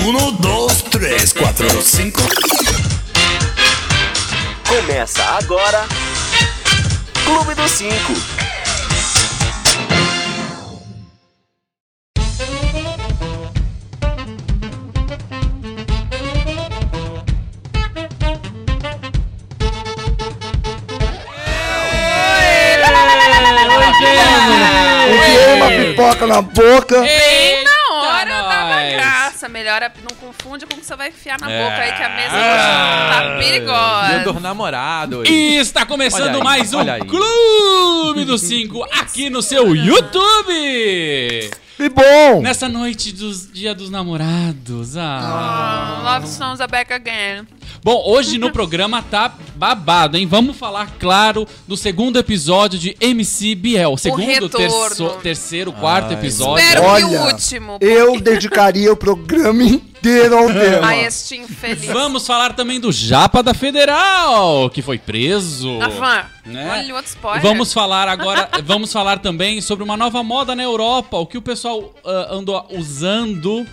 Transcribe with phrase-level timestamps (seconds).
[0.00, 2.20] Um, dois, três, quatro, cinco.
[4.68, 5.84] Começa agora.
[7.24, 8.12] Clube dos Cinco.
[25.10, 27.04] Enfiei uma pipoca na boca.
[29.68, 31.62] Melhor não confunde com o que você vai enfiar na É.
[31.62, 33.10] boca aí, que a mesa Ah.
[33.12, 34.32] tá Dia perigosa.
[34.32, 35.28] dos namorados.
[35.28, 37.00] E está começando aí, mais um aí.
[37.00, 41.50] Clube dos Cinco aqui no seu YouTube.
[41.80, 42.40] E bom.
[42.40, 44.96] Nessa noite dos Dia dos Namorados.
[44.96, 46.00] Ah.
[46.00, 47.46] Ah, Love Stones are back again.
[47.82, 50.26] Bom, hoje no programa tá babado, hein?
[50.26, 53.96] Vamos falar, claro, do segundo episódio de MC Biel.
[53.96, 56.62] Segundo, terço- terceiro, quarto episódio.
[56.64, 57.78] Espero que o Olha, último.
[57.80, 60.88] Eu dedicaria o programa inteiro ao tema.
[60.88, 61.86] A este infeliz.
[61.86, 65.80] Vamos falar também do Japa da Federal, que foi preso.
[65.80, 66.70] Avan, né?
[66.80, 67.42] olha outro spoiler.
[67.42, 71.42] Vamos falar agora, vamos falar também sobre uma nova moda na Europa, o que o
[71.42, 73.64] pessoal ah, andou usando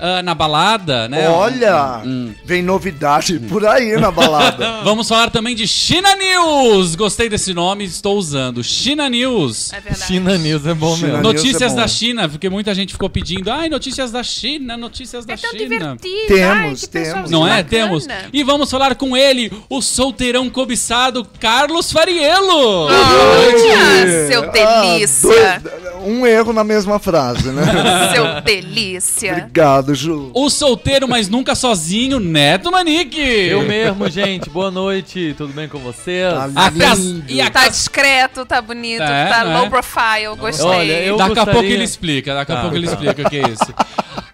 [0.00, 1.28] ah, na balada, né?
[1.28, 2.32] Olha, Hum.
[2.44, 4.80] vem novidade por aí na balada.
[4.84, 6.94] Vamos falar também de China News.
[6.94, 8.62] Gostei desse nome, estou usando.
[8.64, 9.72] China News.
[9.72, 10.06] É verdade.
[10.06, 11.22] China News é bom China mesmo.
[11.22, 11.76] News Notícias é bom.
[11.76, 15.50] da China, porque muita gente ficou pedindo, ai, notícias da China, notícias da É tão
[15.50, 15.68] China.
[15.68, 16.26] divertido.
[16.28, 17.30] Temos, Ai, temos.
[17.30, 17.62] Não é?
[17.62, 17.68] bacana.
[17.70, 18.06] Temos.
[18.32, 22.88] E vamos falar com ele, o solteirão cobiçado Carlos Fariello.
[22.88, 25.62] Olha, seu Ah, delícia.
[25.62, 27.62] dois- um erro na mesma frase, né?
[28.14, 29.32] Seu delícia.
[29.32, 30.30] Obrigado, Ju.
[30.34, 33.20] O solteiro, mas nunca sozinho, Neto Manique.
[33.20, 34.48] Eu mesmo, gente.
[34.50, 35.34] Boa noite.
[35.36, 36.32] Tudo bem com vocês?
[36.32, 37.24] Tá A lindo.
[37.28, 39.58] E a Tá discreto, tá bonito, É, tá né?
[39.58, 40.66] low profile, gostei.
[40.66, 42.92] Olha, eu- Daqui a gostaria- pouco ele explica, daqui a Tá, pouco ele tá.
[42.92, 43.74] explica o que é isso.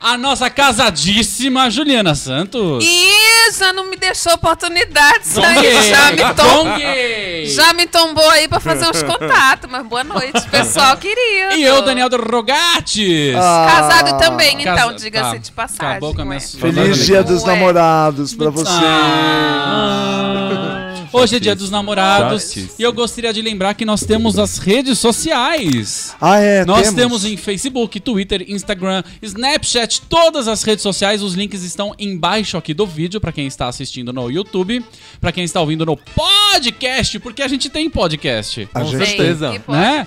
[0.01, 2.85] A nossa casadíssima Juliana Santos.
[3.53, 5.23] Já não me deixou oportunidade.
[5.45, 6.67] Aí já me, tom...
[7.47, 9.71] já me tombou aí pra fazer uns contatos.
[9.71, 11.55] Mas boa noite, pessoal querido.
[11.55, 13.35] E eu, Daniel Rogatis.
[13.37, 15.37] Ah, Casado também, então, Casa- diga-se tá.
[15.37, 15.87] de passagem.
[15.87, 18.73] Acabou com a minha Feliz dia dos namorados pra você.
[18.75, 20.83] Ah.
[21.13, 22.71] Hoje é dia dos namorados Chatice.
[22.79, 26.15] e eu gostaria de lembrar que nós temos as redes sociais.
[26.21, 31.23] Ah, é, Nós temos em Facebook, Twitter, Instagram, Snapchat, todas as redes sociais.
[31.23, 34.85] Os links estão embaixo aqui do vídeo para quem está assistindo no YouTube,
[35.21, 38.69] para quem está ouvindo no podcast, porque a gente tem podcast.
[38.75, 39.63] A Com gente certeza.
[39.69, 40.07] Né?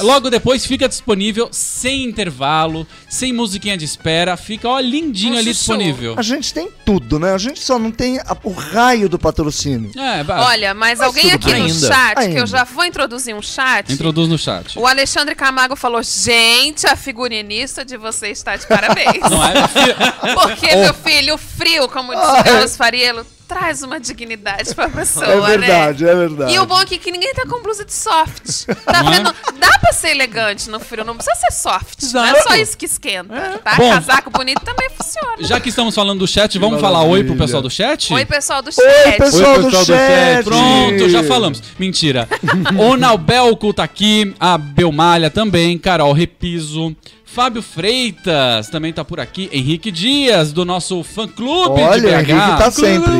[0.00, 5.52] logo depois fica disponível sem intervalo, sem musiquinha de espera, fica ó lindinho Um ali
[5.52, 6.14] disponível.
[6.16, 7.32] A gente tem tudo, né?
[7.32, 9.90] A gente só não tem a- o raio do patrocínio.
[9.98, 11.60] É, ba- Olha, mas, Mas alguém aqui bem.
[11.62, 11.86] no Ainda.
[11.88, 12.38] chat, que Ainda.
[12.40, 13.92] eu já vou introduzir um chat.
[13.92, 14.78] introduz no chat.
[14.78, 19.20] O Alexandre Camargo falou: gente, a figurinista de você está de parabéns.
[19.30, 19.54] Não é?
[20.34, 25.26] Porque, meu filho, o frio, como disse o Carlos Fariello, traz uma dignidade pra pessoa,
[25.26, 26.10] É verdade, né?
[26.10, 26.52] é verdade.
[26.54, 28.66] E o bom aqui é que ninguém tá com blusa de soft.
[28.84, 29.16] Tá Não é?
[29.16, 29.34] vendo?
[29.58, 32.02] Dá pra ser elegante no frio, não precisa ser soft.
[32.12, 32.48] Não é Exato.
[32.48, 33.74] só isso que esquenta, tá?
[33.76, 33.90] Bom.
[33.90, 35.36] Casaco bonito também funciona.
[35.40, 38.12] Já que estamos falando do chat, vamos falar oi pro pessoal do chat?
[38.12, 38.84] Oi, pessoal do chat.
[38.84, 40.34] Oi, pessoal, Oi, do, pessoal do chat.
[40.34, 40.44] chat.
[40.44, 41.62] Pronto, já falamos.
[41.78, 42.28] Mentira.
[42.78, 46.94] o Nalbelco tá aqui, a Belmalha também, Carol Repiso.
[47.34, 49.50] Fábio Freitas também tá por aqui.
[49.52, 52.30] Henrique Dias, do nosso fã-clube de Olha, BH.
[52.30, 53.10] Henrique tá sempre.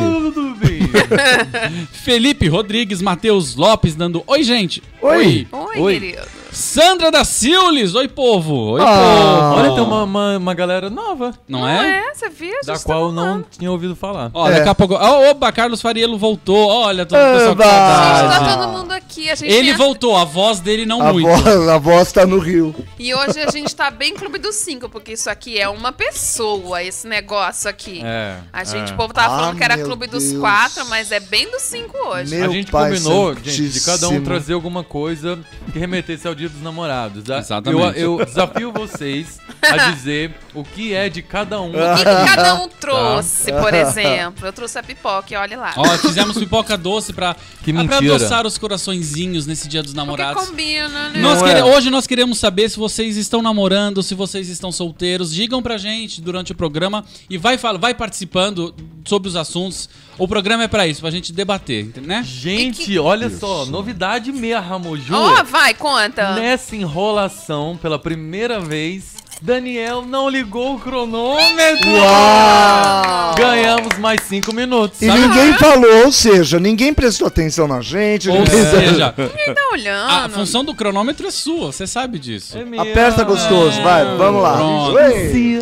[1.90, 4.80] Felipe Rodrigues, Matheus Lopes dando oi, gente.
[5.02, 5.48] Oi.
[5.50, 5.92] Oi, Oi.
[5.94, 6.43] querido.
[6.54, 8.72] Sandra da Silves, oi, povo.
[8.72, 8.84] Oi, Ah.
[8.86, 9.60] povo.
[9.60, 11.32] Olha, tem uma, uma, uma galera nova.
[11.48, 11.98] Não, Não é?
[11.98, 12.14] é?
[12.14, 12.54] Você viu?
[12.64, 14.30] Da Gente, qual eu tá não tinha ouvido falar.
[14.32, 14.58] Ó, É.
[14.58, 14.94] daqui a pouco.
[14.94, 16.68] Ó, oba, Carlos Fariello voltou.
[16.68, 17.56] Olha, todo pessoal.
[17.56, 19.30] Gente, tá todo mundo aqui.
[19.30, 21.26] A gente Ele tem- voltou, a voz dele não A muito.
[21.28, 22.74] voz, a voz tá no Rio.
[22.98, 26.82] E hoje a gente tá bem Clube dos Cinco, porque isso aqui é uma pessoa,
[26.82, 28.00] esse negócio aqui.
[28.04, 28.36] É.
[28.52, 28.94] A gente, é.
[28.94, 30.40] o povo tava Ah, falando que era Clube dos Deus.
[30.40, 32.34] Quatro, mas é bem dos cinco hoje.
[32.36, 35.38] Meu a gente pai combinou, gente, de cada um trazer alguma coisa
[35.72, 37.24] que remetesse ao dia dos namorados.
[37.24, 37.38] tá?
[37.38, 37.98] Exatamente.
[38.00, 41.72] Eu, eu desafio vocês a dizer o que é de cada um.
[41.74, 43.60] O que, que cada um trouxe, Tá.
[43.60, 44.46] por exemplo?
[44.46, 45.72] Eu trouxe a pipoca, e olha lá.
[45.76, 50.46] Ó, fizemos pipoca doce pra, Que pra adoçar os coraçõezinhos nesse dia dos Porque namorados.
[50.48, 51.20] combina, né?
[51.20, 51.64] Nós quere- é.
[51.64, 55.32] Hoje nós queremos saber se vocês estão namorando, se vocês estão solteiros.
[55.32, 58.74] Digam pra gente durante o programa e vai, fal- vai participando
[59.04, 59.88] sobre os assuntos.
[60.16, 62.22] O programa é pra isso, pra gente debater, né?
[62.24, 65.14] Gente, olha só, novidade mesmo, Ju.
[65.14, 66.34] Ó, vai, conta.
[66.34, 71.90] Nessa enrolação, pela primeira vez, Daniel não ligou o cronômetro.
[71.90, 73.34] Uau!
[73.36, 75.02] Ganhamos mais cinco minutos.
[75.02, 78.28] E ninguém falou, ou seja, ninguém prestou atenção na gente.
[78.30, 80.10] Ou ninguém- seja, Ninguém tá olhando.
[80.10, 82.56] a função do cronômetro é sua, você sabe disso.
[82.56, 82.78] É.
[82.80, 84.58] Aperta gostoso, vai, vamos lá.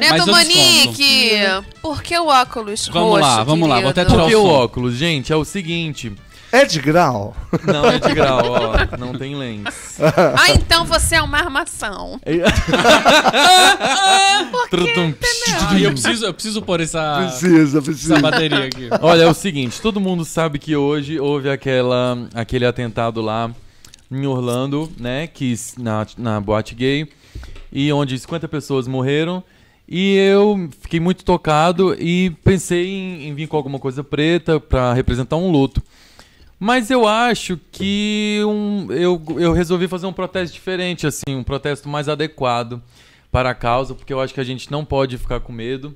[0.00, 1.32] Neto Manique,
[1.80, 4.12] por que o óculos Vamos roxo, lá, vamos lá, vou até querido?
[4.12, 4.52] tirar Porque o o som.
[4.64, 6.12] óculos, gente, é o seguinte.
[6.52, 7.34] É de grau?
[7.64, 8.96] Não é de grau, ó.
[8.98, 9.64] Não tem lens.
[10.38, 12.20] Ah, então você é uma armação.
[14.72, 18.14] Ah, e eu preciso, eu preciso pôr essa, Precisa, precisa.
[18.14, 18.88] essa bateria aqui.
[19.00, 23.50] Olha, é o seguinte, todo mundo sabe que hoje houve aquela, aquele atentado lá
[24.10, 27.08] em Orlando, né, que s- na, na boate gay,
[27.72, 29.42] e onde 50 pessoas morreram.
[29.88, 34.92] E eu fiquei muito tocado e pensei em, em vir com alguma coisa preta pra
[34.94, 35.82] representar um luto.
[36.64, 41.88] Mas eu acho que um, eu, eu resolvi fazer um protesto diferente, assim, um protesto
[41.88, 42.80] mais adequado
[43.32, 45.92] para a causa, porque eu acho que a gente não pode ficar com medo.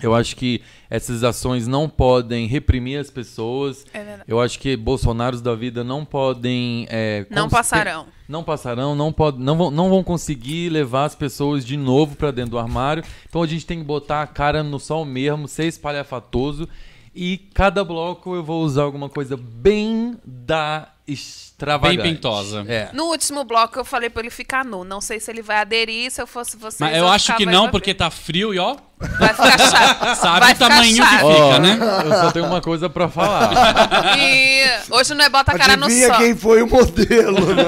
[0.00, 3.84] Eu acho que essas ações não podem reprimir as pessoas.
[3.92, 4.20] É.
[4.26, 6.86] Eu acho que bolsonaros da vida não podem.
[6.88, 8.06] é, Não passarão.
[8.26, 12.30] Não passarão, não, pod não, vão, não vão conseguir levar as pessoas de novo pra
[12.30, 13.04] dentro do armário.
[13.28, 16.66] Então a gente tem que botar a cara no sol mesmo, ser espalhafatoso.
[17.14, 22.02] E cada bloco eu vou usar alguma coisa bem da extravagante.
[22.02, 22.64] Bem pintosa.
[22.68, 22.88] É.
[22.92, 24.84] No último bloco eu falei pra ele ficar nu.
[24.84, 26.82] Não sei se ele vai aderir, se eu fosse você.
[26.84, 28.76] Mas eu acho que não, porque tá frio e ó,
[29.18, 30.14] Vai ficar chato.
[30.20, 31.78] sabe vai o tamanho que fica, Ó, né?
[32.04, 33.50] Eu só tenho uma coisa pra falar.
[34.20, 36.16] E hoje não é bota a cara no Adivinha sol.
[36.18, 37.64] quem foi o modelo, né?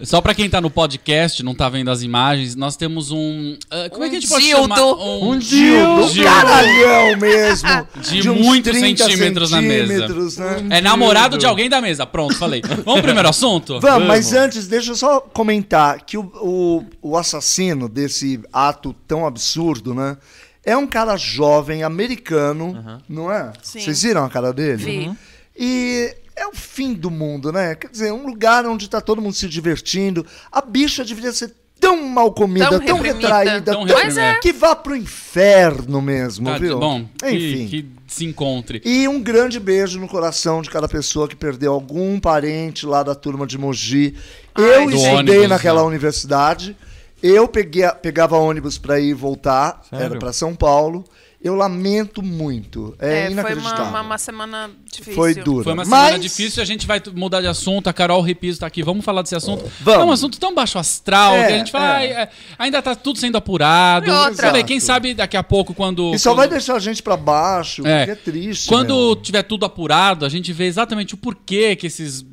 [0.02, 3.58] Só pra quem tá no podcast, não tá vendo as imagens, nós temos um.
[3.70, 4.74] ah, como é que a gente pode dildo.
[4.74, 4.82] chamar?
[4.94, 6.28] Um Dildo, dildo.
[6.30, 7.88] caralhão mesmo.
[8.00, 9.86] De uns muitos 30 centímetros na mesa.
[9.86, 10.66] centímetros, né?
[10.70, 12.05] É namorado de alguém da mesa.
[12.06, 12.62] Pronto, falei.
[12.62, 13.80] Vamos pro primeiro assunto?
[13.80, 19.26] Vamos, mas antes, deixa eu só comentar que o, o, o assassino desse ato tão
[19.26, 20.16] absurdo, né?
[20.64, 23.52] É um cara jovem, americano, não é?
[23.62, 23.80] Sim.
[23.80, 24.76] Vocês viram a cara dele?
[24.76, 25.16] Vi.
[25.56, 27.74] E é o fim do mundo, né?
[27.74, 30.26] Quer dizer, um lugar onde tá todo mundo se divertindo.
[30.50, 33.28] A bicha deveria ser tão mal comida, Tão tão, reprimida.
[33.28, 34.38] retraída, Tão tão, reprimida.
[34.40, 36.78] que vá pro inferno mesmo, Tá, viu?
[36.78, 37.66] bom, Enfim.
[37.68, 38.80] que, que se encontre.
[38.84, 43.14] E um grande beijo no coração de cada pessoa que perdeu algum parente lá da
[43.14, 44.14] turma de Mogi.
[44.56, 45.86] eu Do estudei ônibus, naquela né?
[45.88, 46.76] universidade.
[47.22, 49.82] Eu peguei, pegava ônibus para ir e voltar.
[49.88, 50.04] Sério?
[50.06, 51.04] Era para São Paulo.
[51.46, 52.94] Eu lamento muito.
[52.98, 53.84] É, É, foi inacreditável.
[53.84, 55.14] uma, uma, uma semana difícil.
[55.14, 55.64] Foi dura.
[55.64, 57.86] Foi uma semana Mas- difícil, a gente vai mudar de assunto.
[57.88, 59.64] A Carol Repiso tá aqui, vamos falar desse assunto.
[59.80, 60.00] Vamos.
[60.00, 61.88] É um assunto tão baixo astral É, que a gente fala, é.
[61.96, 62.28] "Ai, é,
[62.58, 64.06] ainda tá tudo sendo apurado.
[64.06, 66.14] E outra- Sabe, quem sabe daqui a pouco, quando.
[66.14, 67.98] E só quando- vai deixar a gente para baixo, É.
[68.06, 68.68] porque é triste.
[68.68, 69.16] Quando meu.
[69.16, 72.24] tiver tudo apurado, a gente vê exatamente o porquê que esses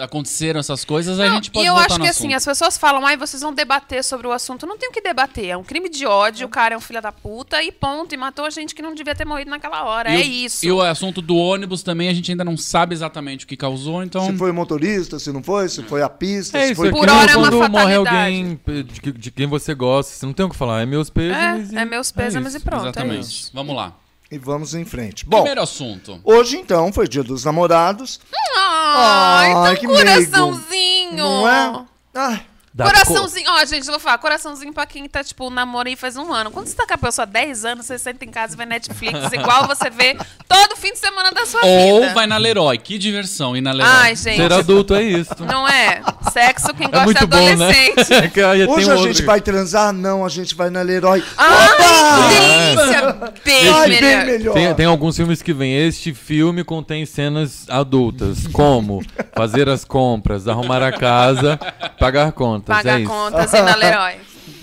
[0.00, 2.08] aconteceram essas coisas, a Não, gente pode e eu acho que assunto.
[2.10, 4.66] assim, as pessoas falam, ai, vocês vão debater sobre o assunto.
[4.66, 5.46] Não tem o que debater.
[5.46, 8.14] É um crime de ódio, o cara é um filho da puta e ponto.
[8.14, 10.10] E matou gente que não devia ter morrido naquela hora.
[10.10, 10.64] E é o- isso.
[10.66, 14.02] E o assunto do ônibus também, a gente ainda não sabe exatamente o que causou,
[14.02, 14.26] então.
[14.26, 16.92] Se foi o motorista, se não foi, se foi a pista, É se foi é
[16.92, 18.06] que Por hora é uma quando morre fatalidade.
[18.18, 18.60] alguém
[19.02, 21.72] de, de quem você gosta, você não tem o que falar, é meus pêsames.
[21.72, 22.86] É, é meus pêsames e pronto.
[22.86, 23.22] É Exatamente.
[23.22, 23.50] isso.
[23.52, 23.94] Vamos lá.
[24.30, 25.24] E vamos em frente.
[25.24, 26.20] Bom, Primeiro assunto.
[26.24, 28.20] hoje então foi dia dos namorados.
[28.56, 29.98] Ai, Ai, tão que meigo.
[30.04, 31.16] coraçãozinho.
[31.16, 31.84] Não é?
[32.14, 32.46] Ai,
[32.76, 36.14] Dá Coraçãozinho, ó, gente, eu vou falar, coraçãozinho pra quem tá, tipo, namoro aí faz
[36.14, 36.50] um ano.
[36.50, 38.66] Quando você tá com a pessoa há 10 anos, você senta em casa e vê
[38.66, 40.14] Netflix, igual você vê
[40.46, 42.12] todo fim de semana da sua Ou vida.
[42.12, 42.76] vai na Leroy.
[42.76, 43.90] Que diversão ir na Leroy.
[43.94, 44.36] Ai, gente.
[44.36, 45.34] Ser adulto é isso.
[45.40, 46.02] Não é?
[46.30, 47.70] Sexo quem É gosta é muito bom, né?
[47.70, 48.12] adolescente.
[48.26, 49.08] É que aí tem Hoje a outro.
[49.12, 49.90] gente vai transar?
[49.94, 51.24] Não, a gente vai na Leroy.
[51.38, 53.32] Ai, que delícia!
[53.42, 54.00] Bem Ai, melhor.
[54.00, 54.52] bem melhor.
[54.54, 55.74] Tem, tem alguns filmes que vem.
[55.74, 59.02] Este filme contém cenas adultas, como
[59.34, 61.58] fazer as compras, arrumar a casa,
[61.98, 62.65] pagar contas.
[62.66, 63.10] Pagar é isso.
[63.10, 64.14] contas e na Leroy.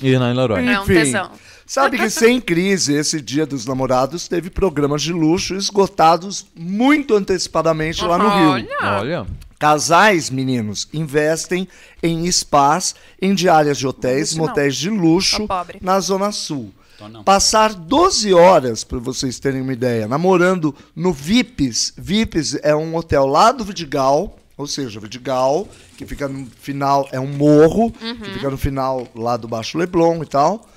[0.02, 0.68] Ir na Leroy.
[0.68, 1.32] É um Enfim, tesão.
[1.66, 8.04] Sabe que sem crise, esse dia dos namorados teve programas de luxo esgotados muito antecipadamente
[8.04, 8.50] lá no Rio.
[8.52, 9.00] Olha.
[9.00, 9.28] Olha.
[9.58, 11.68] Casais, meninos, investem
[12.02, 14.46] em spas, em diárias de hotéis, Luxo não.
[14.48, 15.80] motéis de luxo pobre.
[15.82, 16.74] na Zona Sul.
[16.98, 17.24] Tô não.
[17.24, 21.94] Passar 12 horas, para vocês terem uma ideia, namorando no Vips.
[21.98, 25.68] Vips é um hotel lá do Vidigal, ou seja, Vidigal,
[25.98, 30.22] que fica no final, é um morro, que fica no final lá do Baixo Leblon
[30.22, 30.70] e tal.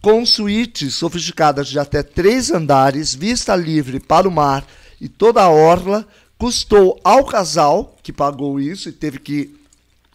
[0.00, 4.66] Com suítes sofisticadas de até três andares, vista livre para o mar
[5.00, 9.61] e toda a orla, custou ao casal que pagou isso e teve que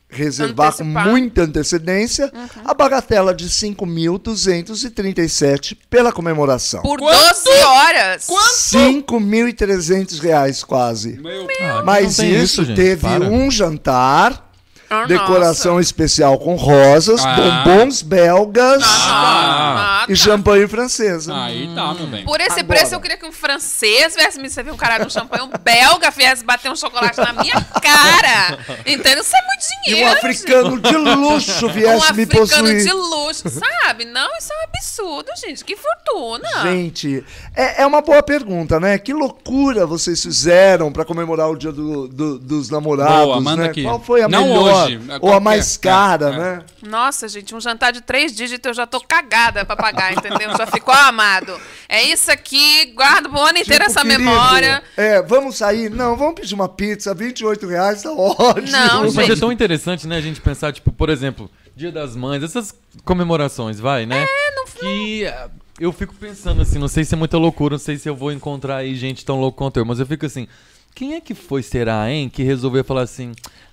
[0.09, 1.03] reservar Antecipar.
[1.03, 2.31] com muita antecedência
[2.63, 6.81] a bagatela de 5.237 pela comemoração.
[6.81, 7.43] Por Quanto?
[7.43, 8.25] 12 horas.
[8.27, 11.19] 5.300 reais quase.
[11.19, 13.25] Meu Ah, Mas tem isso, gente, teve para.
[13.25, 14.46] um jantar,
[14.89, 17.63] Ah, decoração especial com rosas, Ah.
[17.65, 20.15] bombons belgas Ah, e tá.
[20.15, 21.35] champanhe francesa.
[21.35, 22.23] Aí tá, meu bem.
[22.23, 22.65] Por esse Agora.
[22.65, 26.09] preço, eu queria que um francês viesse me servir um caralho de champanhe, um belga
[26.11, 28.59] viesse bater um chocolate na minha cara.
[28.85, 29.21] Entendeu?
[29.21, 30.11] Isso é muito E um dinheiro.
[30.17, 32.83] africano de luxo Um viesse me africano possuir.
[32.83, 34.05] de luxo, sabe?
[34.05, 35.65] Não, isso é um absurdo, gente.
[35.65, 36.61] Que fortuna.
[36.63, 37.23] Gente,
[37.55, 38.97] é, é uma boa pergunta, né?
[38.97, 43.69] Que loucura vocês fizeram pra comemorar o dia do- do- dos namorados, Boa, manda né?
[43.69, 43.83] aqui.
[43.83, 44.76] Qual foi a Não melhor?
[44.85, 46.37] Hoje, é ou a mais cara, é.
[46.37, 46.63] né?
[46.81, 50.55] Nossa, gente, um jantar de três dígitos eu já tô cagada pra pagar, entendeu?
[50.57, 51.59] Já ficou amado.
[51.87, 54.83] É isso aqui, guardo o ano inteiro Tipo, essa querido, memória.
[54.95, 55.89] É, vamos sair?
[55.89, 58.71] Não, vamos pedir uma pizza, 28 reais, tá ótimo.
[58.71, 59.31] Não, Mas gente.
[59.31, 62.73] é tão interessante, né, a gente pensar, tipo, por exemplo, Dia das Mães, essas
[63.05, 64.23] comemorações, vai, né?
[64.23, 67.79] É, não Que ah, eu fico pensando assim, não sei se é muita loucura, não
[67.79, 70.47] sei se eu vou encontrar aí gente tão louco quanto eu, mas eu fico assim,
[70.95, 73.31] quem é que foi, será, hein, que resolveu falar assim,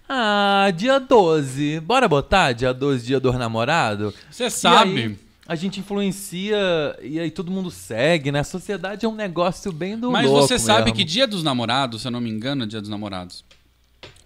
[0.09, 4.15] ah, dia 12, bora botar dia 12, dia dos namorados?
[4.31, 5.03] Você sabe.
[5.03, 6.59] aí, a gente influencia
[7.03, 8.41] e aí todo mundo segue, né?
[8.41, 10.97] A sociedade é um negócio bem do Mas você sabe mesmo.
[10.97, 13.45] que Dia dos Namorados, se eu não me engano, é Dia dos Namorados,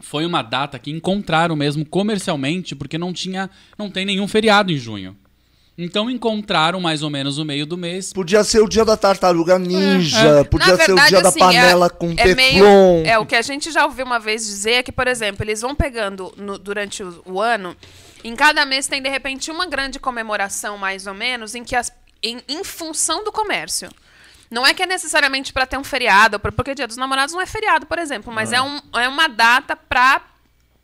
[0.00, 4.76] foi uma data que encontraram mesmo comercialmente, porque não tinha, não tem nenhum feriado em
[4.76, 5.16] junho.
[5.80, 8.12] Então encontraram mais ou menos o meio do mês.
[8.12, 10.44] Podia ser o dia da tartaruga ninja, É.
[10.44, 12.34] podia Na ser o verdade, dia da assim, panela é, com é teflon.
[12.34, 15.44] meio- É, o que a gente já ouviu uma vez dizer é que, por exemplo,
[15.44, 17.76] eles vão pegando no- durante o, o ano,
[18.24, 21.92] em cada mês tem, de repente, uma grande comemoração, mais ou menos, em que as,
[22.22, 23.88] em, em função do comércio.
[24.50, 27.40] Não é que é necessariamente para ter um feriado, por- porque Dia dos Namorados não
[27.40, 30.22] é feriado, por exemplo, mas é, um, é uma data para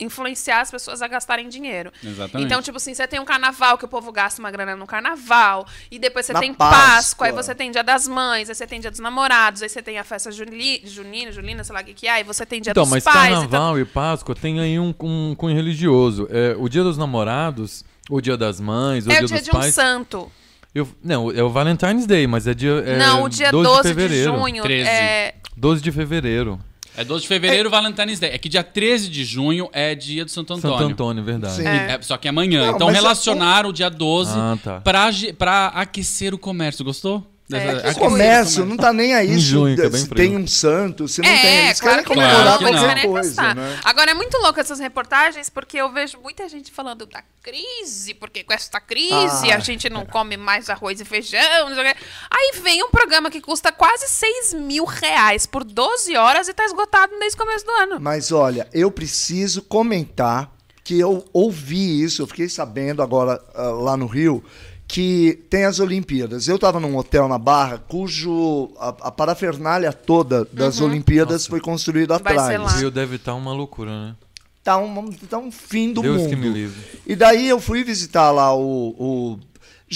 [0.05, 1.93] influenciar as pessoas a gastarem dinheiro.
[2.03, 2.47] Exatamente.
[2.47, 5.67] Então, tipo assim, você tem um carnaval que o povo gasta uma grana no carnaval,
[5.91, 6.79] e depois você Na tem Páscoa.
[6.87, 9.83] Páscoa, aí você tem Dia das Mães, aí você tem Dia dos Namorados, aí você
[9.83, 12.61] tem a festa juli, junina, julina, sei lá o que que é, aí você tem
[12.61, 13.17] Dia Então, dos mas Pais.
[13.17, 16.29] carnaval e Páscoa tem aí um, um cunho religioso.
[16.31, 19.37] É, o dia dos namorados, o dia das mães, o então, é dia o dia
[19.39, 19.75] dos de um pais.
[19.75, 20.31] santo.
[20.75, 22.73] eu- não, é o Valentine's Day, mas é dia.
[22.87, 24.37] é não, o dia 12, 12, de fevereiro.
[24.37, 24.89] junho 13.
[24.91, 25.35] é...
[25.57, 26.59] 12 de fevereiro.
[26.97, 28.31] É 12 de fevereiro, Valentine's Day.
[28.31, 30.79] É que dia 13 de junho é dia do Santo Antônio.
[30.79, 31.57] Santo Antônio, verdade.
[31.57, 31.67] Sim.
[31.67, 32.67] É, só que é amanhã.
[32.69, 34.81] Não, então é- relacionaram o dia 12 Ah, tá.
[34.81, 36.85] pra, pra aquecer o comércio.
[36.85, 37.27] Gostou?
[37.53, 40.15] É, que O comércio não tá nem aí se, junho, é se frio.
[40.15, 41.39] tem um santo, se não tem.
[41.39, 43.81] É, Eles claro querem que comemorar Claro qualquer Querem coisa, né?
[43.85, 48.43] Agora, é muito louco essas reportagens, porque eu vejo muita gente falando da crise, porque
[48.45, 49.57] com essa crise Ah.
[49.57, 52.01] a gente não come mais arroz e feijão, não sei o quê.
[52.31, 56.65] Aí vem um programa que custa quase 6 mil reais por 12 horas e tá
[56.65, 58.01] esgotado desde o começo do ano.
[58.01, 60.51] Mas olha, eu preciso comentar
[60.83, 64.43] que eu ouvi isso, eu fiquei sabendo agora ah, lá no Rio,
[64.87, 66.47] que tem as Olimpíadas.
[66.47, 72.15] Eu estava num hotel na Barra, cujo a, a parafernália toda das Olimpíadas foi construída
[72.15, 72.21] Uhum.
[72.23, 72.75] Vai atrás.
[72.75, 74.15] O Rio deve estar uma loucura, né?
[74.63, 76.31] Tá um, tá um fim do Deus mundo.
[76.31, 76.81] que me livre.
[77.07, 78.95] E daí eu fui visitar lá o.
[78.99, 79.39] o-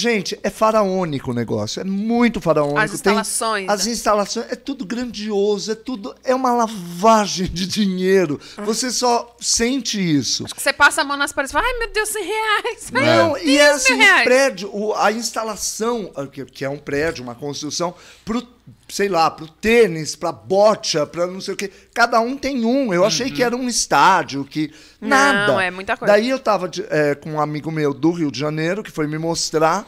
[0.00, 1.80] Gente, é faraônico o negócio.
[1.80, 2.78] É muito faraônico.
[2.78, 3.92] As Tem- instalações, as né?
[3.92, 4.46] instalações.
[4.48, 5.72] É tudo grandioso.
[5.72, 6.14] É tudo.
[6.22, 8.40] É uma lavagem de dinheiro.
[8.64, 10.44] Você só sente isso.
[10.56, 12.90] Você passa a mão nas paredes e fala, ai meu Deus, 100 reais.
[12.94, 16.68] Ai, Não, meu e é assim, o prédio, o- a instalação, ah, que, que é
[16.70, 17.92] um prédio, uma construção,
[18.24, 18.46] pro,
[18.88, 21.70] sei lá, pro tênis, pra bocha, pra não sei o quê.
[21.94, 22.92] Cada um tem um.
[22.92, 24.72] Eu achei que era um estádio, que.
[25.00, 25.62] Não, Nada.
[25.62, 26.12] é muita coisa.
[26.12, 29.06] Daí eu tava de- é, com um amigo meu do Rio de Janeiro, que foi
[29.06, 29.86] me mostrar.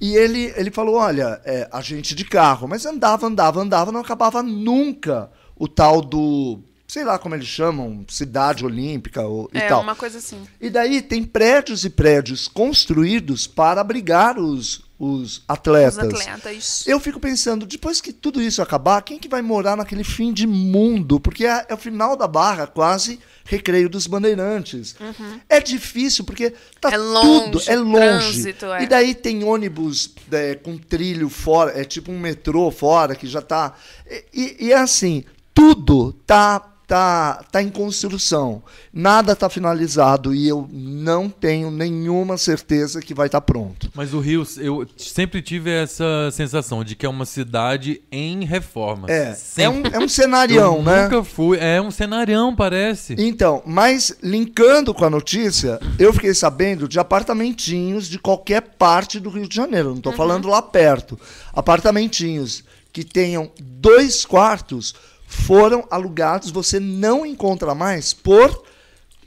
[0.00, 4.00] E ele, ele falou: olha, é, a gente de carro, mas andava, andava, andava, não
[4.00, 6.60] acabava nunca o tal do.
[6.86, 9.82] Sei lá como eles chamam, cidade olímpica ou, e É, tal.
[9.82, 10.40] uma coisa assim.
[10.58, 16.12] E daí tem prédios e prédios construídos para abrigar os, os atletas.
[16.12, 16.84] Os atletas.
[16.86, 20.46] Eu fico pensando, depois que tudo isso acabar, quem que vai morar naquele fim de
[20.46, 21.20] mundo?
[21.20, 24.96] Porque é, é o final da barra, quase recreio dos bandeirantes.
[25.48, 26.94] É difícil, porque tá Uhum.
[26.94, 27.96] É longe, tudo, é longe.
[27.98, 28.82] trânsito, é.
[28.82, 33.40] E daí tem ônibus é, com trilho fora, é tipo um metrô fora, que já
[33.40, 33.74] tá...
[34.10, 35.24] E, e- e é assim,
[35.54, 36.74] tudo tá...
[36.88, 38.62] Tá, tá em construção.
[38.90, 43.90] Nada tá finalizado e eu não tenho nenhuma certeza que vai estar pronto.
[43.94, 49.06] Mas o Rio, eu sempre tive essa sensação de que é uma cidade em reforma.
[49.10, 49.90] É, é Sempre.
[49.90, 51.02] um, é um cenarião, eu né?
[51.02, 51.58] Nunca fui.
[51.58, 53.14] É um cenarião, parece.
[53.18, 59.28] Então, mas linkando com a notícia, eu fiquei sabendo de apartamentinhos de qualquer parte do
[59.28, 59.90] Rio de Janeiro.
[59.90, 61.20] Não estou falando lá perto.
[61.52, 64.94] Apartamentinhos que tenham dois quartos
[65.28, 66.50] foram alugados.
[66.50, 68.64] Você não encontra mais por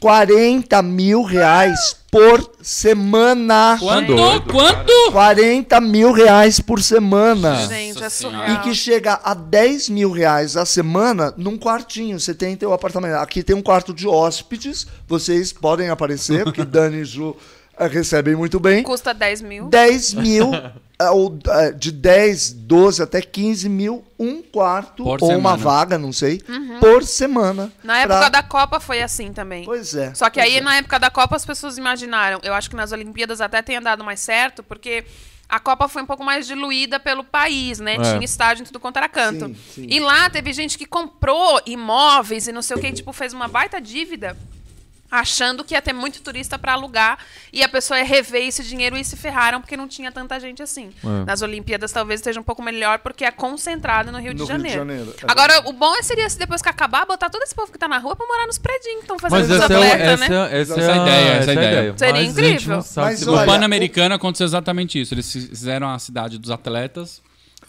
[0.02, 3.78] 40 mil reais por semana.
[3.80, 4.16] Quanto?
[4.52, 5.12] Quanto?
[5.12, 7.68] 40 mil reais por semana.
[7.68, 8.50] Gente, é surreal.
[8.50, 12.20] E que chega a 10 mil reais a semana num quartinho.
[12.20, 13.14] Você tem teu apartamento.
[13.14, 14.88] Aqui tem um quarto de hóspedes.
[15.08, 17.36] Vocês podem aparecer, porque Dani e Ju
[17.88, 18.84] recebem muito bem.
[18.84, 19.66] Custa 10 mil.
[19.70, 20.52] 10 mil,
[21.14, 21.38] ou,
[21.78, 25.58] de 10, 12 até 15 mil, um quarto Por ou uma semana.
[25.58, 26.42] vaga, não sei,
[26.80, 27.64] por semana.
[27.64, 27.72] Uhum.
[27.84, 29.64] Na época pra- da Copa foi assim também.
[29.66, 30.14] Pois é.
[30.14, 30.62] Só que aí, é.
[30.62, 32.40] na época da Copa, as pessoas imaginaram.
[32.44, 35.04] Eu acho que nas Olimpíadas até tenha dado mais certo, porque
[35.50, 37.96] a Copa foi um pouco mais diluída pelo país, né?
[37.96, 38.02] É.
[38.02, 39.48] Tinha estádio em tudo quanto era canto.
[39.48, 39.88] Sim, sim.
[39.90, 43.48] E lá teve gente que comprou imóveis e não sei o que, tipo, fez uma
[43.50, 44.38] baita dívida.
[45.12, 47.18] Achando que ia ter muito turista pra alugar
[47.52, 50.64] e a pessoa ia rever esse dinheiro e se ferraram porque não tinha tanta gente
[50.64, 50.90] assim.
[51.04, 51.26] É.
[51.26, 54.64] Nas Olimpíadas talvez esteja um pouco melhor porque é concentrado no Rio, No de, Rio
[54.64, 54.80] de Janeiro.
[54.80, 57.72] Janeiro, é Agora, o bom é seria se depois que acabar, botar todo esse povo
[57.72, 59.76] que tá na rua pra morar nos predinhos que estão fazendo Mas os essa é,
[59.76, 60.36] atletas, essa, né?
[60.58, 61.94] é- essa, Essa é é a a ideia, essa essa é a ideia.
[61.98, 62.86] Seria Mas incrível.
[62.96, 65.14] Mas olha, O Pan-Americano aconteceu exatamente isso.
[65.14, 67.22] Eles fizeram a cidade dos atletas,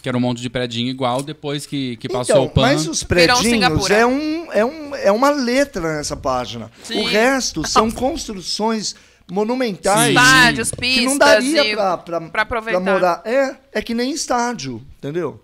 [0.03, 2.61] que era um monte de predinho igual, depois que, que passou Então, o Pan.
[2.63, 6.69] mas os predinhos é, um, é, um, é uma letra nessa página.
[6.83, 6.99] Sim.
[6.99, 8.95] O resto são construções
[9.31, 10.09] monumentais.
[10.13, 12.81] Estádios, que pistas não daria pra, pra, pra aproveitar.
[12.81, 13.21] pra morar.
[13.23, 15.41] É, é que nem estádio, entendeu?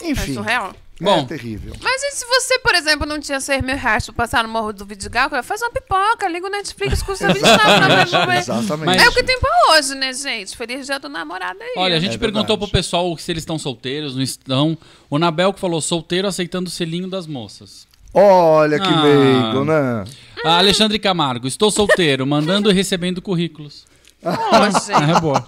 [0.00, 0.72] É Enfim, surreal.
[1.00, 1.18] Bom.
[1.18, 1.74] é terrível.
[1.82, 4.72] Mas e se você, por exemplo, não tinha 6 mil reais pra passar no Morro
[4.72, 8.38] do Vidigal, faz uma pipoca, liga o Netflix, custa 29 pra ver.
[8.40, 8.86] Exatamente.
[8.86, 10.56] Mas- É o que tem pra hoje, né, gente?
[10.56, 11.74] Feliz dia do namorado aí.
[11.76, 12.70] Olha, a gente É perguntou verdade.
[12.70, 14.78] pro pessoal se eles estão solteiros, não estão.
[15.10, 17.86] O Nabel que falou solteiro aceitando o selinho das moças.
[18.14, 19.02] Olha que Ah.
[19.02, 20.04] leigo, né?
[20.46, 23.84] A Alexandre Camargo, estou solteiro, mandando e recebendo currículos.
[24.22, 24.92] Ô, gente.
[25.16, 25.44] É boa.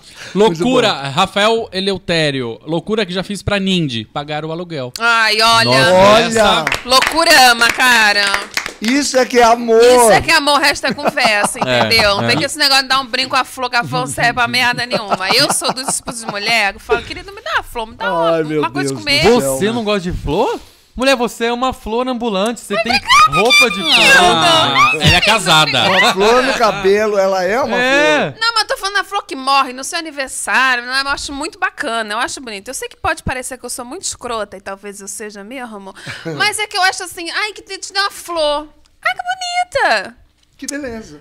[0.34, 2.58] Loucura, Rafael Eleutério.
[2.66, 4.92] Loucura que já fiz pra Nindy, pagar o aluguel.
[4.98, 5.70] Ai, olha.
[5.70, 8.24] Olha, Essa- Loucura ama, cara.
[8.80, 9.80] isso é que é amor.
[9.82, 12.16] Isso é que é amor, resta conversa, entendeu?
[12.16, 12.28] Não é.
[12.28, 14.06] tem que esse negócio de dar um brinco com a flor, que a flor não
[14.06, 15.28] serve pra merda nenhuma.
[15.34, 18.12] Eu sou dos tipos de mulher que falo, querido, me dá uma flor, me dá
[18.12, 19.22] uma, Ai, meu uma coisa de comer.
[19.24, 20.60] Você não gosta de flor?
[20.96, 22.60] Mulher, você é uma flor ambulante.
[22.60, 22.98] Você tem
[23.28, 23.92] roupa de flor.
[24.18, 25.90] Ah, ela é casada.
[25.90, 27.78] Uma flor no cabelo, ela é uma flor.
[27.78, 28.34] É.
[28.40, 30.86] Não, mas eu tô falando da flor que morre no seu aniversário.
[30.86, 31.02] né?
[31.04, 32.68] Eu acho muito bacana, eu acho bonito.
[32.68, 35.94] Eu sei que pode parecer que eu sou muito escrota e talvez eu seja mesmo.
[36.36, 38.66] mas é que eu acho assim, ai, que te te dá uma flor.
[39.04, 40.16] Ai, que bonita.
[40.56, 41.20] Que beleza.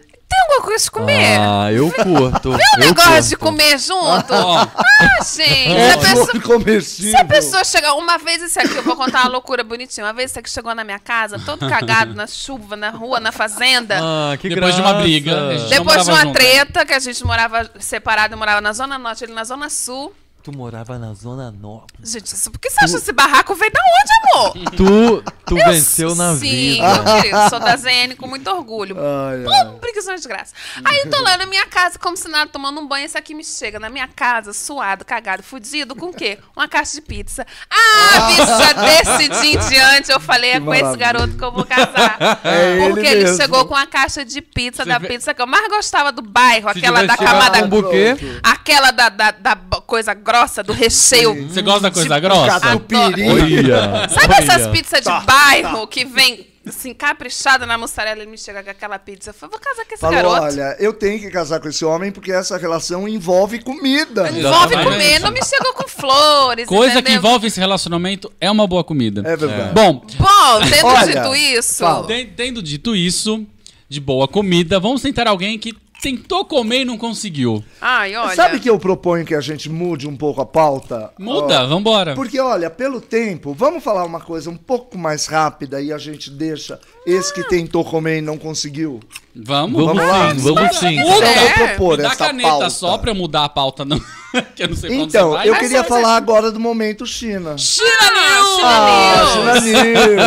[0.62, 1.40] Coisa de comer?
[1.40, 2.50] Ah, eu curto.
[2.52, 3.30] um eu negócio curto.
[3.30, 4.34] de comer junto?
[4.34, 5.72] Ó, ah, gente.
[5.72, 6.82] É a pessoa-.
[6.82, 10.06] Se a pessoa chegar, uma vez isso aqui, eu vou contar uma loucura bonitinha.
[10.06, 13.32] Uma vez isso aqui chegou na minha casa, todo cagado, na chuva, na rua, na
[13.32, 14.00] fazenda.
[14.02, 15.04] Ah, que Depois de uma graça.
[15.04, 15.36] briga,
[15.70, 16.34] Depois de uma junto.
[16.34, 20.14] treta, que a gente morava separado, eu morava na Zona Norte, ele na Zona Sul.
[20.46, 21.88] Tu morava na Zona Norte.
[22.04, 24.70] Gente, isso- por que você acha que esse barraco veio da onde, amor?
[24.78, 26.40] Tu, tu Eu- venceu na Sim,
[26.76, 26.94] vida.
[27.04, 28.96] meu querido, sou da ZN com muito orgulho.
[28.96, 29.44] Ai.
[29.44, 30.54] Pô, preguiça de graça.
[30.86, 33.34] Aí eu tô lá na minha casa, como se nada, tomando um banho, esse aqui
[33.34, 36.38] me chega na minha casa, suado, cagado, fudido, com o quê?
[36.56, 37.44] Uma caixa de pizza.
[37.68, 38.74] Ah, bicha,
[39.16, 42.18] desse dia em diante eu falei, é com esse garoto que eu vou casar.
[42.46, 45.42] É Porque ele ele, chegou com a caixa de pizza, Você da vê- pizza que
[45.42, 47.66] eu mais gostava do bairro, aquela da camada...
[47.66, 49.56] um buquê, Aquela da, da, da
[49.88, 51.48] coisa grossa, do recheio.
[51.50, 52.60] você gosta da coisa Tipo, grossa?
[52.60, 53.30] Catupiry.
[53.30, 54.10] Olha.
[54.10, 54.44] Sabe olha.
[54.44, 58.98] essas pizzas de bairro que vem assim, caprichada na mussarela e me chega com aquela
[58.98, 59.30] pizza?
[59.30, 60.42] Eu falei, vou casar com esse Falou, garoto.
[60.56, 64.30] olha, eu tenho que casar com esse homem porque essa relação envolve comida.
[64.32, 66.68] Envolve comer, não me chegou com flores.
[66.68, 67.20] Coisa que entendeu?
[67.20, 69.22] envolve esse relacionamento é uma boa comida.
[69.26, 69.74] É verdade.
[69.74, 71.84] Bom, Bom, tendo Olha, dito isso.
[71.84, 72.08] fala.
[72.08, 73.46] ten- tendo dito isso,
[73.88, 75.72] de boa comida, vamos tentar alguém que
[76.02, 77.64] tentou comer e não conseguiu.
[77.82, 78.36] Ai, olha.
[78.36, 81.12] Sabe que eu proponho que a gente mude um pouco a pauta?
[81.18, 82.14] Muda, Ó, vambora.
[82.16, 86.30] Porque, olha, pelo tempo, vamos falar uma coisa um pouco mais rápida e a gente
[86.30, 89.00] deixa esse que tentou comer e não conseguiu?
[89.36, 89.84] Vamos?
[89.86, 90.34] Vamos Vamos lá.
[90.34, 91.00] sim, vamos sim.
[91.00, 92.70] Então É, vou propor Me dá essa caneta pauta.
[92.70, 94.00] só pra eu mudar a pauta, não.
[94.56, 95.50] que eu não sei Então, você vai.
[95.50, 97.58] eu queria falar agora do momento China.
[97.58, 98.60] China News!
[98.64, 99.84] Ah, China China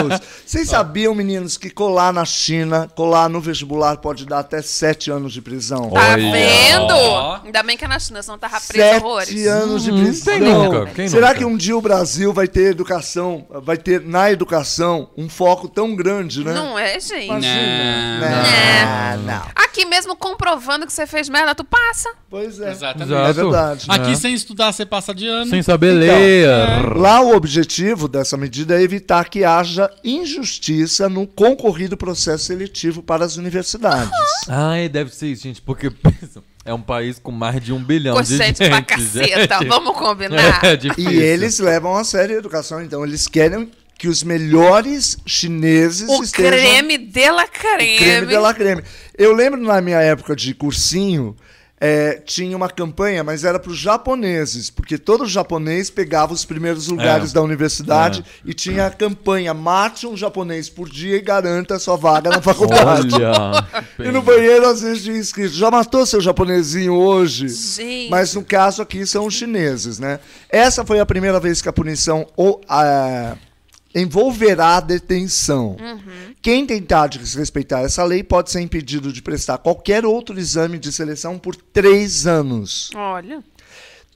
[0.09, 0.21] News!
[0.47, 5.33] Vocês sabiam, meninos, que colar na China, colar no vestibular pode dar até sete anos
[5.35, 5.91] de prisão?
[5.91, 6.33] Tá Olha.
[6.33, 6.91] vendo?
[6.95, 7.41] Ó.
[7.45, 9.47] Ainda bem que é na China, senão tava preso Sete horrores.
[9.47, 10.33] anos de Hum, prisão.
[10.35, 10.87] quem nunca?
[10.95, 11.39] Quem Será nunca?
[11.39, 15.95] que um dia o Brasil vai ter educação, vai ter na educação um foco tão
[15.95, 16.53] grande, né?
[16.55, 17.27] Não é, gente?
[17.27, 18.21] Imagina.
[18.21, 18.29] Não.
[18.31, 19.43] Não, não.
[19.55, 22.11] Aqui mesmo comprovando que você fez merda, tu passa.
[22.31, 22.71] Pois é.
[22.71, 23.13] Exatamente.
[23.15, 23.87] É verdade.
[23.89, 24.15] Aqui É.
[24.17, 25.51] sem estudar você passa de ano.
[25.51, 26.97] Sem saber Então, ler.
[26.97, 33.25] Lá o objetivo dessa medida é evitar que haja injustiça no concorrido processo seletivo para
[33.25, 34.11] as universidades.
[34.49, 38.15] Ai, deve ser isso, gente, porque pensa, é um país com mais de um bilhão
[38.15, 38.69] de Cocete gente.
[38.69, 39.69] pra caceta, gente.
[39.69, 40.65] vamos combinar.
[40.65, 41.21] É E difícil.
[41.23, 46.53] eles levam a sério a educação, então eles querem que os melhores chineses O estejam...
[46.53, 47.97] creme de la creme.
[47.97, 48.83] O creme de la creme.
[49.17, 51.35] Eu lembro na minha época de cursinho,
[51.81, 56.89] é, tinha uma campanha, mas era para os japoneses, porque todo japonês pegava os primeiros
[56.89, 57.35] lugares É.
[57.35, 61.97] da universidade e tinha a campanha mate um japonês por dia e garanta a sua
[61.97, 63.15] vaga na faculdade.
[63.15, 63.85] Olha.
[63.99, 67.49] E no banheiro às vezes tinha escrito, já matou seu japonesinho hoje?
[67.49, 68.11] Gente.
[68.11, 70.21] Mas no caso aqui são os chineses, né?
[70.49, 73.37] Essa foi a primeira vez que a punição o- a-
[74.01, 75.77] envolverá detenção.
[76.41, 81.39] Quem tentar desrespeitar essa lei pode ser impedido de prestar qualquer outro exame de seleção
[81.39, 82.91] por três anos.
[82.95, 83.43] Olha.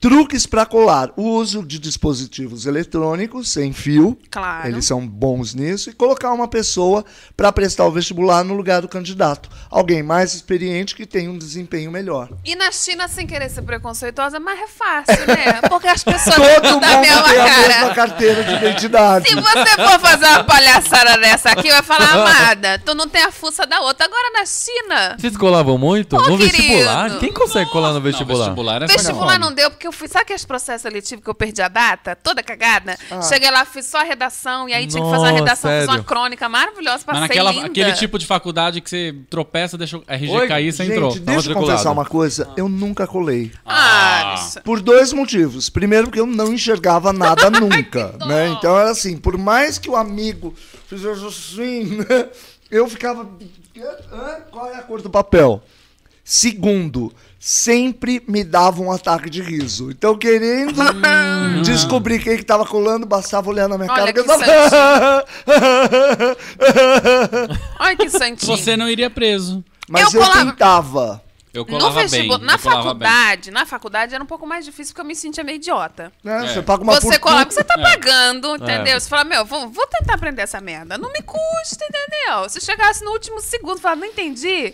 [0.03, 1.11] Truques para colar.
[1.15, 4.19] O uso de dispositivos eletrônicos sem fio.
[4.29, 4.67] Claro.
[4.67, 5.89] Eles são bons nisso.
[5.89, 7.05] E colocar uma pessoa
[7.37, 9.49] para prestar o vestibular no lugar do candidato.
[9.71, 12.27] Alguém mais experiente que tem um desempenho melhor.
[12.43, 15.61] E na China, sem querer ser preconceituosa, mas é fácil, né?
[15.71, 17.67] Porque as pessoas Todo mundo da mesma tem a cara.
[17.69, 19.29] mesma carteira de identidade.
[19.29, 23.31] Se você for fazer uma palhaçada dessa aqui, vai falar, amada, tu não tem a
[23.31, 24.05] fuça da outra.
[24.05, 26.17] Agora na China, Vocês colavam muito?
[26.17, 26.57] Ô, no querido.
[26.57, 27.19] vestibular?
[27.19, 28.45] Quem consegue colar no Não, vestibular?
[28.47, 30.07] vestibular é vestibular não deu, porque fui.
[30.07, 32.15] Sabe aqueles processos seletivos que eu perdi a data?
[32.15, 32.97] Toda cagada?
[33.29, 35.83] Cheguei lá, fiz só a redação, e aí tinha que fazer uma Nossa, redação, fiz
[35.83, 36.03] uma sério?
[36.03, 37.67] crônica maravilhosa, Mas passei naquela, linda.
[37.67, 41.15] aquele tipo de faculdade que você tropeça, deixa o RG Oi, cair, você Gente, entrou.
[41.19, 42.49] deixa eu confessar uma coisa.
[42.57, 43.51] Eu nunca colei.
[43.65, 45.69] Ah, isso- Por dois motivos.
[45.69, 48.15] Primeiro, porque eu não enxergava nada nunca.
[48.25, 48.49] né?
[48.49, 50.53] Então era assim, por mais que o amigo
[50.87, 52.27] fizesse assim, né?
[52.71, 53.27] eu ficava.
[54.11, 54.37] "Hã?
[54.51, 55.61] Qual é a cor do papel?
[56.23, 59.91] Segundo, sempre me dava um ataque de riso.
[59.91, 60.81] Então, querendo
[61.63, 64.13] descobrir quem que tava colando, bastava olhar na minha Olha cara.
[64.13, 65.25] que tava...
[67.79, 68.55] Ai, que santinho.
[68.57, 69.63] Você não iria preso.
[69.89, 71.23] Mas Eu eu, colava- tentava.
[71.53, 72.07] Eu No colava bem.
[72.07, 73.07] vestibular, na eu colava bem.
[73.07, 76.11] faculdade, na faculdade era um pouco mais difícil porque eu me sentia meio idiota.
[76.23, 76.45] Né?
[76.45, 76.47] É.
[76.53, 77.19] Você paga uma você fortuna.
[77.19, 77.81] colava, você tá É.
[77.83, 78.99] pagando, entendeu?
[78.99, 80.97] Você fala, meu, vou, vou tentar aprender essa merda.
[80.97, 82.49] Não me custa, entendeu?
[82.49, 84.73] Se chegasse no último segundo e falar, não entendi,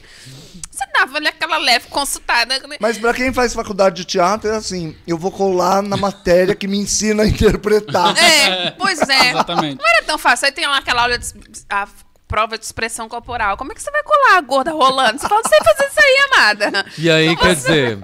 [0.80, 2.58] você dava ali aquela leve consultada.
[2.60, 2.78] né?
[2.80, 6.68] Mas pra quem faz faculdade de teatro é assim, eu vou colar na matéria que
[6.68, 8.18] me ensina a interpretar.
[8.18, 9.32] É, pois é.
[9.32, 9.80] Exatamente.
[9.80, 10.46] Não era tão fácil.
[10.46, 11.28] Aí tem lá aquela aula de
[11.70, 11.88] a
[12.28, 13.58] prova de expressão corporal.
[13.58, 15.20] Como é que você vai colar a gorda rolando?
[15.20, 16.86] Você fala, não sei fazer isso aí, amada.
[16.98, 18.00] E aí, quer dizer,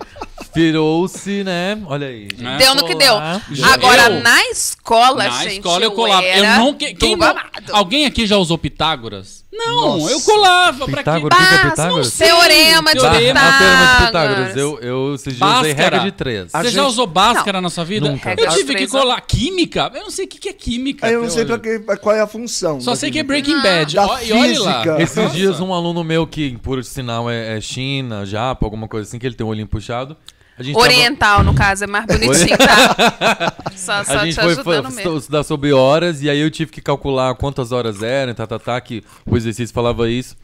[0.54, 1.78] virou-se, né?
[1.86, 2.28] Olha aí.
[2.36, 2.46] gente.
[2.46, 2.58] É.
[2.58, 3.14] Deu no que deu.
[3.14, 3.42] Colar.
[3.74, 6.26] Agora, Eu- na escola, Na gente, escola eu colava.
[6.26, 6.74] Eu não.
[6.74, 7.36] que- Quem não-.
[7.72, 9.44] Alguém aqui já usou Pitágoras?
[9.58, 10.12] Não, Nossa.
[10.12, 10.86] eu colava.
[10.86, 10.98] Pra quê?
[10.98, 12.08] Pitágoras, que que é Ah, Pitágoras?
[12.08, 12.28] sei.
[12.28, 13.18] Teorema de Teorema.
[13.20, 14.06] Teorema de Pitágoras.
[14.08, 14.58] Pitágoras.
[14.58, 16.52] Eu, eu esses dias usei regra de três.
[16.52, 18.10] Você já gente- usou Bhaskara na sua vida?
[18.12, 18.36] Nunca.
[18.38, 19.22] Eu tive que colar.
[19.22, 19.90] Química?
[19.96, 21.10] Eu não sei o que é química.
[21.10, 22.82] Eu não sei pra que, qual é a função.
[22.82, 23.24] Só sei que é.
[23.24, 23.96] Breaking Bad.
[23.96, 24.84] Da e olhe lá.
[25.02, 29.18] Esses dias, um aluno meu que, por sinal, é, é China, Japa, alguma coisa assim,
[29.18, 30.18] que ele tem o olhinho puxado.
[30.58, 33.54] A gente tava- Oriental, no caso, é mais bonitinho, tá?
[33.76, 35.18] Só, só a gente te foi mesmo.
[35.18, 38.80] estudar sobre horas e aí eu tive que calcular quantas horas eram, tá, tá, tá,
[38.80, 40.36] que o exercício falava isso.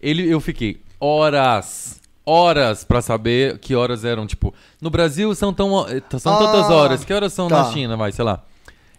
[0.00, 5.86] Ele, eu fiquei horas, horas pra saber que horas eram, tipo, no Brasil são tão
[5.88, 7.64] eh, são Ah, tantas horas, que horas são tá.
[7.64, 8.44] na China, vai, sei lá.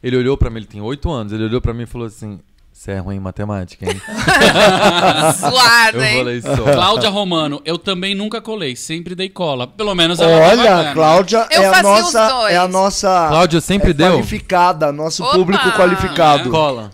[0.04, 2.40] Ele olhou pra mim, ele tem oito anos, ele olhou pra mim e falou assim:
[2.78, 4.00] "Você é ruim em matemática, hein?"
[5.40, 6.18] Suado, eu hein?
[6.18, 6.56] falei só.
[6.74, 9.66] Cláudia Romano, eu também nunca colei, sempre dei cola.
[9.68, 10.94] Pelo menos ela tá Olha, bacana.
[10.94, 12.54] Cláudia Eu é a nossa, dois.
[12.54, 14.12] é a nossa Cláudia sempre é deu?
[14.14, 15.34] qualificada, nosso Opa!
[15.34, 16.50] público qualificado.
[16.52, 16.92] Cola.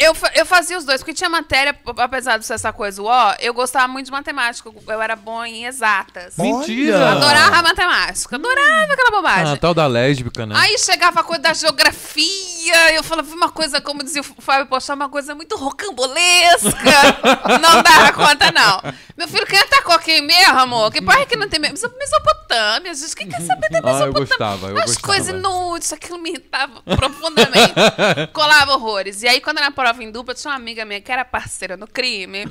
[0.00, 3.52] Eu, eu fazia os dois, porque tinha matéria, apesar de ser essa coisa, ó, eu
[3.52, 6.36] gostava muito de matemática, eu era bom em exatas.
[6.38, 7.10] Mentira!
[7.10, 9.54] Adorava matemática, adorava aquela bobagem.
[9.54, 10.54] Ah, tal da lésbica, né?
[10.56, 14.94] Aí chegava a coisa da geografia, eu falava uma coisa, como dizia o Fábio Pochá,
[14.94, 16.78] uma coisa muito rocambolesca.
[17.60, 18.80] não dava conta, não.
[19.16, 20.92] Meu filho, quem atacou aqui mesmo, amor?
[20.92, 21.76] Que pai que não tem mesmo?
[21.98, 23.16] Mesopotâmia, gente.
[23.16, 24.26] Quem quer saber da Ah, eu Mesopotâmia?
[24.28, 25.06] gostava, eu As gostava.
[25.06, 27.74] coisas inúteis, aquilo me irritava profundamente.
[28.32, 29.22] Colava horrores.
[29.24, 31.86] E aí, quando era prova em dupla, tinha uma amiga minha que era parceira no
[31.86, 32.44] crime.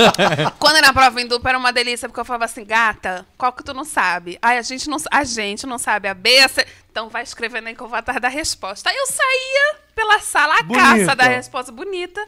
[0.58, 3.62] quando era prova em dupla, era uma delícia, porque eu falava assim, gata, qual que
[3.62, 4.38] tu não sabe?
[4.40, 7.74] Ai, a gente não, a gente não sabe a B, C, então vai escrevendo aí
[7.74, 8.88] que eu vou atrás da resposta.
[8.88, 10.84] Aí eu saía pela sala, a Bonita.
[10.84, 12.26] caça da resposta bonita.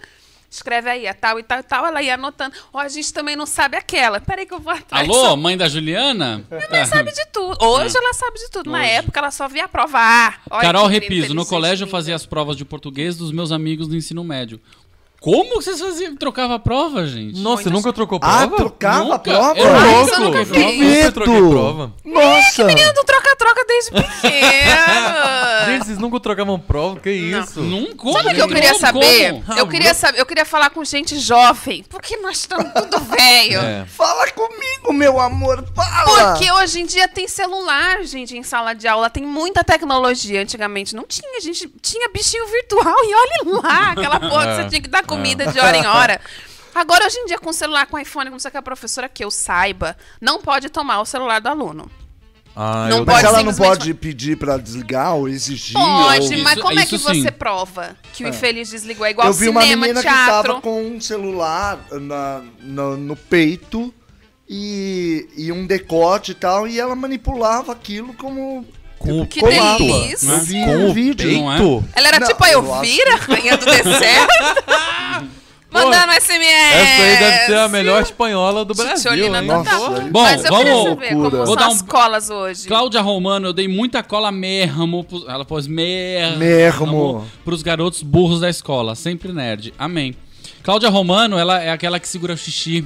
[0.51, 1.87] Escreve aí, a tal e tal e tal.
[1.87, 2.57] Ela ia anotando.
[2.73, 4.21] Ó, a gente também não sabe aquela.
[4.21, 5.09] Peraí que eu vou atrás.
[5.09, 6.45] Alô, mãe da Juliana?
[6.51, 7.57] Ela sabe de tudo.
[7.65, 8.69] Hoje ela sabe de tudo.
[8.69, 8.89] Na Hoje.
[8.89, 10.35] época ela só via a prova A.
[10.51, 13.97] Olha Carol Repiso, no colégio eu fazia as provas de português dos meus amigos do
[13.97, 14.61] ensino médio.
[15.21, 16.17] Como vocês faziam?
[16.17, 17.39] Trocava a prova, gente?
[17.41, 18.57] Nossa, você nunca trocou Ah, prova?
[18.57, 19.19] trocava a Nunca.
[19.19, 19.59] prova?
[19.59, 20.07] Eu Ah, louco!
[20.07, 20.97] isso eu nunca Eu fiz.
[20.97, 21.93] nunca troquei prova.
[22.07, 22.65] Nossa!
[22.65, 25.67] Menino, troca-troca desde pequeno.
[25.67, 27.01] Gente, vocês nunca trocavam prova?
[27.01, 27.61] Que isso?
[27.61, 28.13] Nunca.
[28.13, 28.81] Sabe o que eu queria Como?
[28.81, 29.43] saber?
[29.45, 29.59] Como?
[29.59, 33.61] Eu queria saber, eu queria falar com gente jovem, porque nós estamos tudo velho.
[33.61, 33.85] É.
[33.87, 36.33] Fala comigo, meu amor, fala!
[36.33, 39.11] Porque hoje em dia tem celular, gente, em sala de aula.
[39.11, 40.41] Tem muita tecnologia.
[40.41, 41.37] Antigamente não tinha.
[41.37, 45.03] A gente tinha bichinho virtual e olha lá, aquela porra que você tinha que dar
[45.11, 46.21] comida de hora em hora.
[46.75, 49.31] Agora, hoje em dia, com celular, com iPhone, como você que a professora que eu
[49.31, 51.91] saiba, não pode tomar o celular do aluno.
[52.55, 55.73] Ah, Não eu Mas pode ela não simplesmente- pode pedir pra desligar ou exigir?
[55.75, 56.43] Pode, ou...
[56.43, 57.23] mas Isso- como é que isso sim.
[57.23, 59.07] você prova que o infeliz desligou?
[59.07, 60.25] É igual Eu vi uma cinema, menina teatro.
[60.27, 63.93] que tava com um celular na, na- no peito
[64.49, 68.67] e, e um decote e tal, e ela manipulava aquilo como.
[69.01, 70.29] Com o Que como delícia.
[70.31, 71.33] Eu vi Com o vídeo.
[71.41, 71.57] não é?
[71.57, 71.85] peito?
[71.97, 74.29] Ela era Não, tipo a Elvira, rainha do deserto.
[75.73, 76.75] Mandando SMS.
[76.75, 79.31] Essa aí deve ser a melhor espanhola do Brasil, hein?
[79.47, 81.31] Nossa, Bom, Mas eu vamos- saber como.
[81.31, 82.67] Vou são dar as um- colas hoje.
[82.67, 85.05] Cláudia Romano, eu dei muita cola mesmo.
[85.05, 86.39] pros- Ela pôs mesmo.
[86.39, 87.25] Mesmo.
[87.45, 88.97] Pros garotos burros da escola.
[88.97, 89.73] Sempre nerd.
[89.79, 90.15] Amém.
[90.63, 92.85] Cláudia Romano, ela é aquela que segura o xixi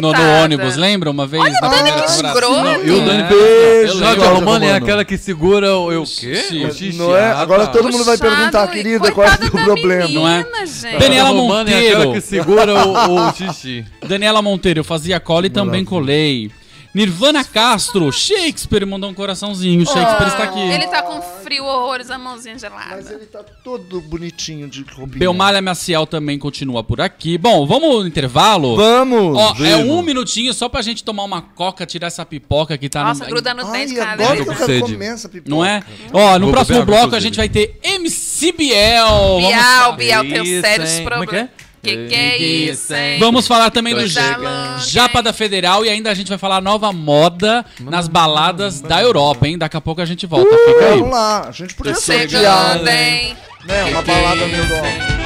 [0.00, 1.10] No, no ônibus, lembra?
[1.10, 1.42] Uma vez?
[1.42, 2.86] Olha, na Dani, primeira que escroto.
[2.86, 3.00] E o.
[3.04, 6.42] Dani Eu Beijo, Cláudia Romano é aquela que segura o, o quê?
[6.66, 6.92] O xixi.
[6.96, 7.32] Não é?
[7.32, 10.04] Agora todo mundo vai perguntar, querida, qual é o problema?
[10.06, 10.66] menina, Não é?
[10.66, 10.98] gente.
[10.98, 11.96] Daniela Romano é Monteiro.
[11.98, 13.84] aquela que segura o, o xixi.
[14.06, 16.50] Daniela Monteiro, eu fazia cola e também colei.
[16.96, 19.84] Nirvana Castro, Shakespeare mandou um coraçãozinho.
[19.84, 20.60] Shakespeare está aqui.
[20.60, 23.12] Ele tá com frio horrores, a mãozinha Mas gelada.
[23.12, 25.18] ele tá todo bonitinho de roupinha.
[25.18, 27.36] Belmalha Maciel também continua por aqui.
[27.36, 28.76] Bom, vamos no intervalo?
[28.76, 29.36] Vamos!
[29.36, 33.04] Ó, é um minutinho só pra gente tomar uma coca, tirar essa pipoca que tá
[33.04, 33.30] Nossa, no...
[33.30, 34.12] gruda no Ai, dente, cara.
[34.12, 34.92] agora que eu com quero sede.
[34.94, 35.50] comer essa pipoca.
[35.50, 35.82] Não é?
[36.14, 39.06] Ó, no Vou próximo bloco a gente vai ter MC Biel.
[39.42, 40.90] Vamos, Bial, tem sérios?
[41.00, 41.34] Como é que problemas.
[41.62, 41.65] é?
[41.86, 43.18] Que que é isso, hein?
[43.18, 44.78] vamos falar também Tô do chegando.
[44.86, 49.46] Japa da Federal e ainda a gente vai falar nova moda nas baladas da Europa,
[49.46, 49.56] hein?
[49.56, 50.50] Daqui a pouco a gente volta.
[50.56, 50.98] Fica aí.
[50.98, 53.36] Vamos lá, a gente podia Tô sortear, chegando, hein?
[53.64, 53.84] né?
[53.84, 54.84] Uma Que que é balada isso, melhor.
[54.86, 55.16] hein?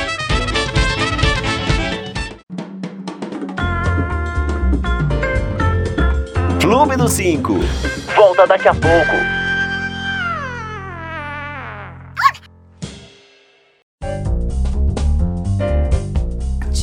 [6.60, 7.54] Clube do 5.
[8.16, 9.39] Volta daqui a pouco.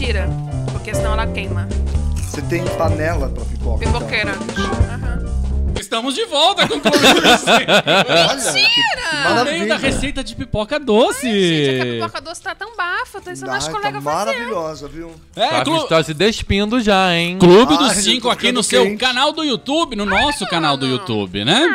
[0.08, 0.30] Tira,
[0.72, 1.67] porque senão ela queima.
[2.15, 3.84] Você tem panela pra pipoca.
[3.84, 4.00] então.
[4.00, 4.32] Pipoqueira.
[4.32, 5.26] Aham.
[5.78, 7.50] Estamos de volta com o Clube do Cinco.
[7.50, 11.30] Olha, que, que No meio da receita de pipoca doce.
[11.30, 13.20] Gente, é que a pipoca doce tá tão bafa.
[13.20, 14.15] Tô ensinando as Ai, tá colegas fazer.
[14.32, 15.12] maravilhosa, viu?
[15.36, 17.38] É, Tá, Clu- tá se despindo já, hein?
[17.38, 18.98] Clube Ai, dos eu 5 tô aqui no seu quente.
[19.00, 21.67] canal do YouTube, no nosso canal do YouTube, né?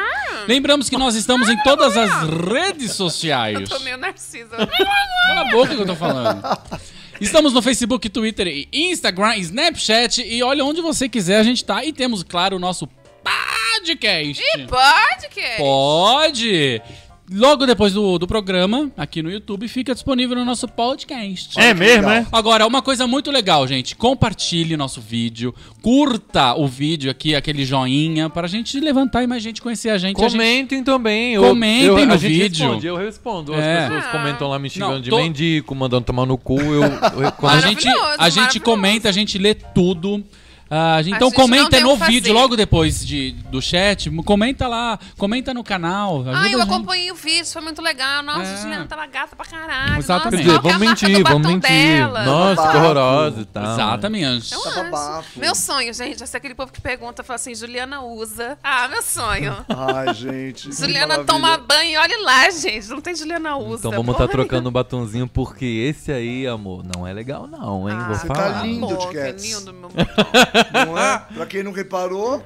[0.48, 2.10] Lembramos que nós estamos em todas as
[2.50, 3.68] redes sociais.
[3.68, 4.56] Tô meio narcisa.
[4.56, 6.40] Cala a boca que eu tô falando.
[7.22, 11.84] Estamos no Facebook, Twitter, e Instagram, Snapchat e olha onde você quiser a gente tá.
[11.84, 12.88] E temos, claro, o nosso
[13.22, 14.42] podcast.
[14.68, 15.56] Pode que?
[15.56, 16.82] Pode!
[17.34, 21.58] Logo depois do, do programa, aqui no YouTube, fica disponível no nosso podcast.
[21.58, 22.26] É mesmo, é?
[22.30, 23.96] Agora, uma coisa muito legal, gente.
[23.96, 25.54] Compartilhe nosso vídeo.
[25.80, 30.16] Curta o vídeo aqui, aquele joinha, pra gente levantar e mais gente conhecer a gente.
[30.18, 31.34] A gente- Comentem também.
[31.34, 32.66] Eu- Comentem eu, no a gente vídeo.
[32.66, 33.54] Responde, eu respondo.
[33.54, 33.80] As É.
[33.88, 36.60] pessoas comentam lá me xingando Não, de tô- mendigo, mandando tomar no cu.
[36.60, 40.22] Eu, eu A gente, a gente comenta, a gente lê tudo.
[40.74, 42.12] Ah, então gente comenta no que fazer.
[42.12, 44.10] vídeo, logo depois de, do chat.
[44.24, 46.20] Comenta lá, comenta no canal.
[46.22, 48.22] Ajuda Ah, eu acompanhei o vídeo, foi muito legal.
[48.22, 48.54] Nossa, É.
[48.54, 49.98] a Juliana tava gata pra caralho.
[49.98, 50.46] Exatamente.
[50.46, 51.70] Nossa, é vamos mentir, vamos mentir.
[51.70, 52.24] dela?
[52.24, 53.72] Nossa, que horrorosa e tal.
[53.74, 54.54] Exatamente.
[54.54, 54.90] Eu Tava acho.
[54.90, 55.40] bafo.
[55.40, 58.56] Meu sonho, gente, é ser aquele povo que pergunta, fala assim, Juliana usa.
[58.64, 59.54] Ah, meu sonho.
[59.68, 60.72] Ai, gente.
[60.74, 62.88] Juliana toma banho olha lá, gente.
[62.88, 63.80] Não tem Juliana usa.
[63.88, 67.94] Então vamos estar trocando um batonzinho, porque esse aí, amor, não é legal não, hein?
[67.96, 68.06] nenhuma.
[68.06, 68.62] Vou Ah, Você tá falar.
[68.66, 68.86] lindo.
[68.88, 69.44] pô, de que Cats.
[69.44, 69.90] lindo, meu
[70.72, 71.18] Não é?
[71.34, 72.44] Pra quem não reparou,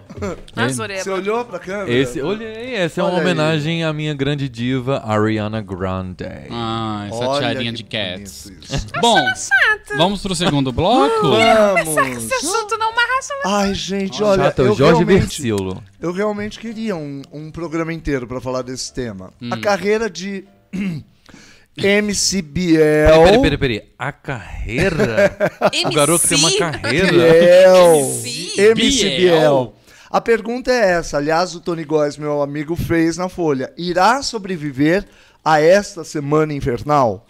[0.54, 1.02] Nazoreba.
[1.02, 1.90] você olhou pra câmera?
[1.92, 3.24] Esse, olhei, essa é uma Olha aí.
[3.24, 6.24] homenagem à minha grande diva, Ariana Grande.
[6.50, 8.44] Ah, essa Olha tiarinha que de cats.
[8.44, 8.86] bonito isso.
[9.00, 9.16] Bom,
[9.96, 11.28] vamos pro segundo bloco?
[11.28, 11.96] Vamos!
[12.16, 15.82] Esse assunto não marracha Ai, gente, olha, Chata, eu o Jorge realmente, Versilo.
[16.00, 19.30] eu realmente queria um, um programa inteiro pra falar desse tema.
[19.40, 19.50] Hum.
[19.52, 20.44] A carreira de
[21.76, 23.24] MC Biel.
[23.24, 23.82] Peraí, peraí, peraí.
[23.98, 25.36] A carreira?
[25.86, 27.12] o garoto tem uma carreira?
[27.12, 27.96] Biel.
[27.96, 28.60] MC?
[28.60, 29.16] MC Biel.
[29.16, 29.76] Biel.
[30.10, 33.72] A pergunta é essa, aliás, o Tony Góes, meu amigo, fez na Folha.
[33.76, 35.04] Irá sobreviver
[35.44, 37.26] a esta semana infernal?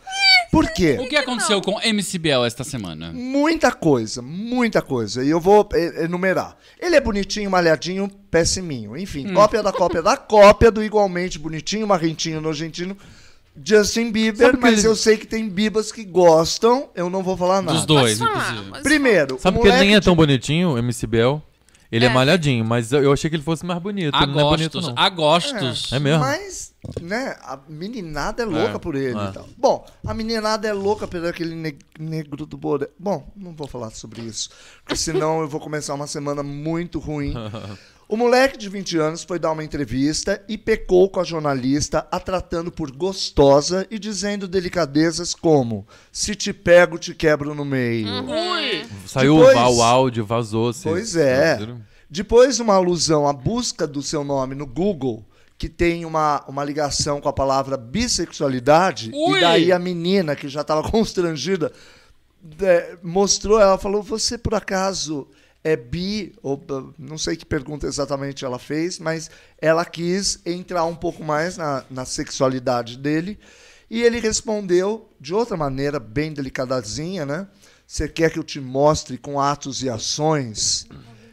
[0.51, 0.97] Por quê?
[1.01, 3.13] O que aconteceu com MCBL esta semana?
[3.13, 5.25] Muita coisa, muita coisa.
[5.25, 6.57] E eu vou eh, enumerar.
[6.81, 8.97] Ele é bonitinho, malhadinho, pessiminho.
[8.97, 12.97] Enfim, cópia da cópia da cópia do igualmente bonitinho, marrentinho, nojentinho.
[13.65, 17.37] Justin Bieber, Sabe mas ele- eu sei que tem bibas que gostam, eu não vou
[17.37, 17.77] falar nada.
[17.79, 18.71] Dos dois, falar, inclusive.
[18.71, 21.43] mas- Primeiro, Sabe que ele nem é tão de- bonitinho, o MC Bel?
[21.91, 22.13] Ele é, É.
[22.13, 24.13] malhadinho, mas eu achei que ele fosse mais bonito.
[24.15, 25.01] A ele não é bonito, gostos, não.
[25.03, 25.93] a gostos.
[25.93, 26.19] É mesmo?
[26.19, 29.25] Mas, né, a meninada é louca É, por ele é.
[29.29, 29.49] e tal.
[29.57, 32.89] Bom, a meninada é louca por aquele ne- negro do Boré.
[32.99, 34.51] Bom, não vou falar sobre isso,
[34.85, 37.33] porque senão eu vou começar uma semana muito ruim.
[38.09, 42.21] O moleque de 20 anos foi dar uma entrevista e pecou com a jornalista, a
[42.21, 48.07] tratando por gostosa e dizendo delicadezas como: se te pego, te quebro no meio.
[49.07, 50.73] Saiu Depois- o áudio, vazou.
[50.73, 51.59] vocês- Pois é.
[52.09, 55.25] Depois, uma alusão à busca do seu nome no Google,
[55.59, 59.39] que tem uma, uma ligação com a palavra bissexualidade, Ui!
[59.39, 61.73] e daí a menina, que já estava constrangida,
[62.63, 65.27] é, mostrou, ela falou: Você por acaso
[65.67, 66.33] é bi?
[66.45, 69.29] Ou, uh, não sei que pergunta exatamente ela fez, mas
[69.61, 73.37] ela quis entrar um pouco mais na, na sexualidade dele.
[73.91, 77.49] E ele respondeu de outra maneira, bem delicadazinha, né?
[77.85, 80.87] Você quer que eu te mostre com atos e ações?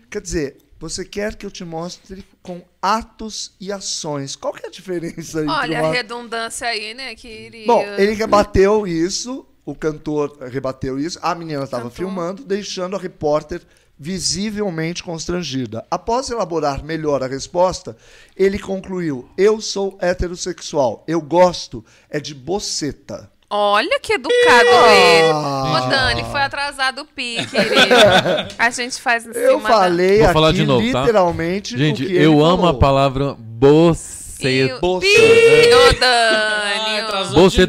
[0.10, 4.36] Quer dizer, você quer que eu te mostre com atos e ações.
[4.36, 5.90] Qual que é a diferença entre Olha uma...
[5.90, 7.68] a redundância aí, né, querida?
[7.68, 13.62] Bom, ele rebateu isso, o cantor rebateu isso, a menina estava filmando, deixando a repórter
[13.98, 15.86] visivelmente constrangida.
[15.90, 17.96] Após elaborar melhor a resposta,
[18.36, 23.32] ele concluiu: Eu sou heterossexual, eu gosto é de boceta.
[23.50, 25.32] Olha que educado ele.
[25.32, 25.84] Ah.
[25.86, 28.48] Ô, Dani, foi atrasado o pi, querida.
[28.58, 31.02] A gente faz em cima Eu da- falei Vou aqui falar de novo, tá?
[31.02, 32.80] literalmente Gente, o que ele eu amo a falou.
[32.80, 34.23] palavra E boceta.
[34.74, 35.08] O- Bolsa.
[35.08, 36.84] Pi, ô, Dani.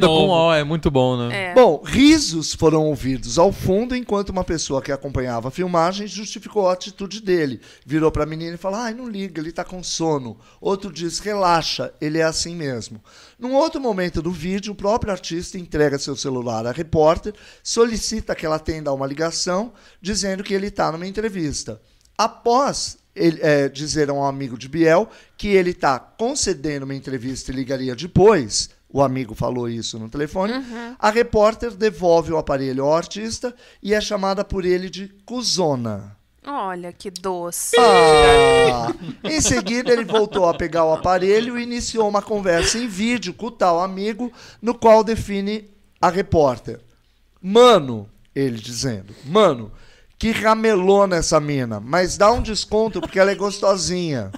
[0.07, 0.27] novo.
[0.27, 1.51] com O, é muito bom, né?
[1.51, 1.55] É.
[1.55, 6.73] Bom, risos foram ouvidos ao fundo enquanto uma pessoa que acompanhava a filmagem justificou a
[6.73, 7.61] atitude dele.
[7.85, 10.39] Virou pra menina e falou: ai, não liga, ele tá com sono.
[10.61, 13.01] Outro diz: relaxa, ele é assim mesmo.
[13.39, 18.47] Num outro momento do vídeo, o próprio artista entrega seu celular à repórter, solicita que
[18.47, 21.81] ela atenda a uma ligação, dizendo que ele está numa entrevista.
[22.17, 27.51] Após ele, é, dizer a um amigo de Biel que ele está concedendo uma entrevista
[27.51, 30.53] e ligaria depois, o amigo falou isso no telefone,
[30.99, 36.17] a repórter devolve o aparelho ao artista e é chamada por ele de cuzona.
[36.47, 37.75] Olha que doce.
[37.79, 38.93] Ah!
[39.25, 43.47] em seguida, ele voltou a pegar o aparelho e iniciou uma conversa em vídeo com
[43.47, 46.81] o tal amigo, no qual define a repórter.
[47.41, 49.73] Mano, ele dizendo, mano,
[50.25, 54.31] que ramelona essa mina, mas dá um desconto porque ela é gostosinha.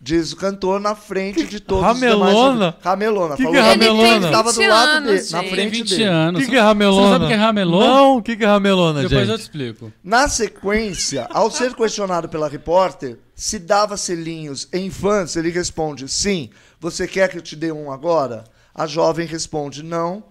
[0.00, 2.48] Diz o cantor na frente de todos Ramelona?
[2.48, 2.74] os demais.
[2.82, 3.36] Ramelona.
[3.36, 4.26] Que falou que é que ramelona?
[4.26, 5.40] Ele tava do 20 lado anos, dele, na.
[5.40, 6.04] Tem frente 20 dele.
[6.04, 6.40] anos.
[6.40, 7.02] O que, que é ramelona?
[7.02, 7.80] Você sabe o que é ramelô?
[7.80, 9.30] Não, o que, que é ramelona, Depois gente?
[9.32, 9.92] eu te explico.
[10.02, 16.48] Na sequência, ao ser questionado pela repórter se dava selinhos em fãs, ele responde: sim.
[16.80, 18.44] Você quer que eu te dê um agora?
[18.74, 20.24] A jovem responde: não.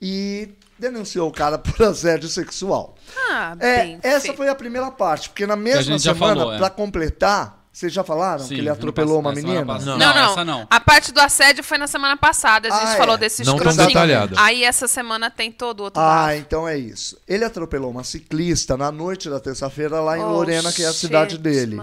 [0.00, 2.94] E denunciou o cara por assédio sexual.
[3.30, 4.36] Ah, É, bem essa feito.
[4.36, 6.58] foi a primeira parte, porque na mesma semana, é.
[6.58, 9.66] pra completar, vocês já falaram Sim, que ele atropelou uma menina?
[9.66, 9.98] passada.
[9.98, 10.66] Não, não, essa não.
[10.70, 12.68] A parte do assédio foi na semana passada.
[12.68, 12.96] A gente Ah, é.
[12.96, 13.88] falou desse Não tão escrotinho.
[13.88, 14.34] detalhada.
[14.38, 17.18] Aí essa semana tem todo o outro Ah, então é isso.
[17.28, 20.90] Ele atropelou uma ciclista na noite da terça-feira lá em Oh, Lorena, que é a
[20.90, 21.78] shit, cidade dele.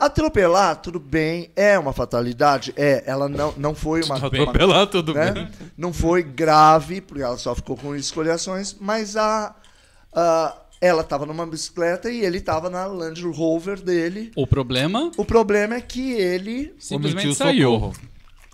[0.00, 2.74] Atropelar, tudo bem, é uma fatalidade?
[2.76, 4.16] É, ela não, não foi uma.
[4.16, 5.30] uma Atropelar tudo né?
[5.30, 5.48] bem.
[5.76, 9.54] Não foi grave, porque ela só ficou com escoriações, mas a,
[10.12, 14.30] a- ela estava numa bicicleta e ele estava na Land Rover dele.
[14.36, 17.70] O problema O problema é que ele, simplesmente Omitiu saiu.
[17.72, 17.96] socorro.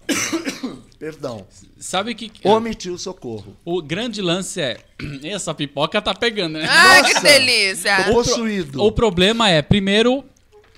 [0.99, 1.47] perdão,
[1.79, 3.57] Sabe que omitiu socorro.
[3.65, 4.79] o grande lance é
[5.25, 6.67] essa pipoca tá pegando, né?
[6.69, 7.15] Ai, Nossa.
[7.15, 8.05] que delícia.
[8.13, 8.83] Possuído.
[8.83, 10.25] O problema é, primeiro,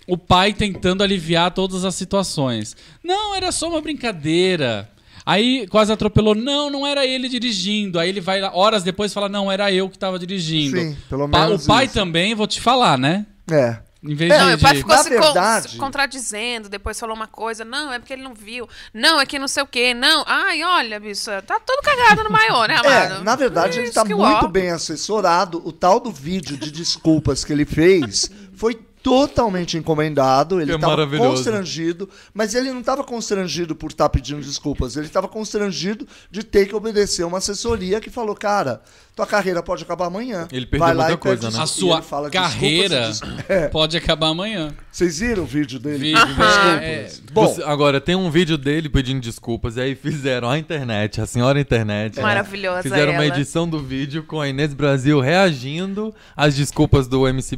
[0.06, 2.76] o pai tentando aliviar todas as situações.
[3.02, 4.88] Não, era só uma brincadeira.
[5.26, 6.34] Aí quase atropelou.
[6.36, 7.98] Não, não era ele dirigindo.
[7.98, 10.78] Aí ele vai lá, horas depois fala: Não, era eu que tava dirigindo.
[10.78, 11.94] Sim, pelo Pa- menos O pai isso.
[11.94, 13.26] também, vou te falar, né?
[13.50, 13.78] É.
[14.04, 14.44] Em vez É, de.
[14.44, 17.64] Não, o pai ficou Na se, verdade- contradizendo, depois falou uma coisa.
[17.64, 18.68] Não, é porque ele não viu.
[18.94, 19.92] Não, é que não sei o quê.
[19.94, 20.22] Não.
[20.28, 23.24] Ai, olha, bicho, tá todo cagado no maior, né, É, amado?
[23.24, 24.48] na verdade, ele que muito ó.
[24.48, 25.60] bem assessorado.
[25.64, 28.78] O tal do vídeo de desculpas que ele fez foi
[29.10, 30.60] totalmente encomendado.
[30.60, 31.30] Ele estava maravilhoso.
[31.30, 34.96] constrangido, mas ele não estava constrangido por estar pedindo desculpas.
[34.96, 38.80] Ele estava constrangido de ter que obedecer uma assessoria que falou, cara,
[39.14, 40.48] tua carreira pode acabar amanhã.
[40.50, 41.58] Ele perdeu Vai lá muita e coisa, né?
[41.58, 43.10] A desculpas." E sua fala, "Desculpas, carreira
[43.48, 43.68] É.
[43.68, 44.74] pode acabar amanhã.
[44.90, 45.98] Vocês viram o vídeo dele?
[45.98, 46.82] Vi, pedindo desculpas?
[46.82, 47.10] é.
[47.32, 51.26] Bom, Você- agora, tem um vídeo dele pedindo desculpas, e aí fizeram a internet, a
[51.26, 52.16] senhora internet.
[52.16, 52.22] né?
[52.22, 53.34] Maravilhosa Fizeram uma ela.
[53.36, 57.56] edição do vídeo com a Inês Brasil reagindo às desculpas do MC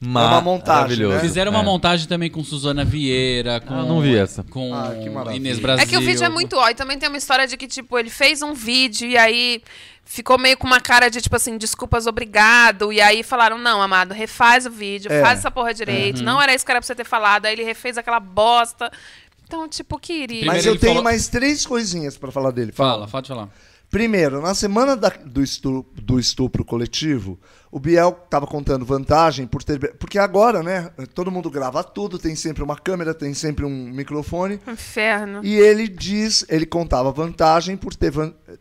[0.00, 0.18] Biel.
[0.22, 1.18] É uma montagem, né?
[1.20, 1.64] Fizeram uma É.
[1.64, 3.74] montagem também com Suzana Vieira, com.
[3.74, 4.44] Ah, não vi essa.
[4.44, 4.94] Com Ah.
[5.34, 5.82] Inês Brasil.
[5.82, 6.68] É que o vídeo é muito ó.
[6.68, 9.60] E também tem uma história de que, tipo, ele fez um vídeo e aí
[10.04, 12.92] ficou meio com uma cara de, tipo assim, desculpas, obrigado.
[12.92, 15.20] E aí falaram, não, amado, refaz o vídeo, É.
[15.20, 16.22] faz essa porra direito.
[16.22, 17.46] Não era isso que era pra você ter falado.
[17.46, 18.90] Aí ele refez aquela bosta.
[19.44, 20.44] Então, tipo, queria.
[20.46, 22.70] Mas eu tenho falou- mais três coisinhas pra falar dele.
[22.70, 23.48] Fala, pode falar.
[23.90, 27.38] Primeiro, na semana da- do, estupro, do estupro coletivo,
[27.70, 29.78] o Biel estava contando vantagem por ter.
[29.96, 30.90] Porque agora, né?
[31.14, 34.60] Todo mundo grava tudo, tem sempre uma câmera, tem sempre um microfone.
[34.68, 35.40] Inferno.
[35.42, 38.12] E ele diz, ele contava vantagem por ter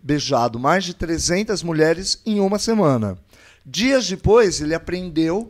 [0.01, 3.17] beijado mais de 300 mulheres em uma semana.
[3.65, 5.49] Dias depois, ele aprendeu,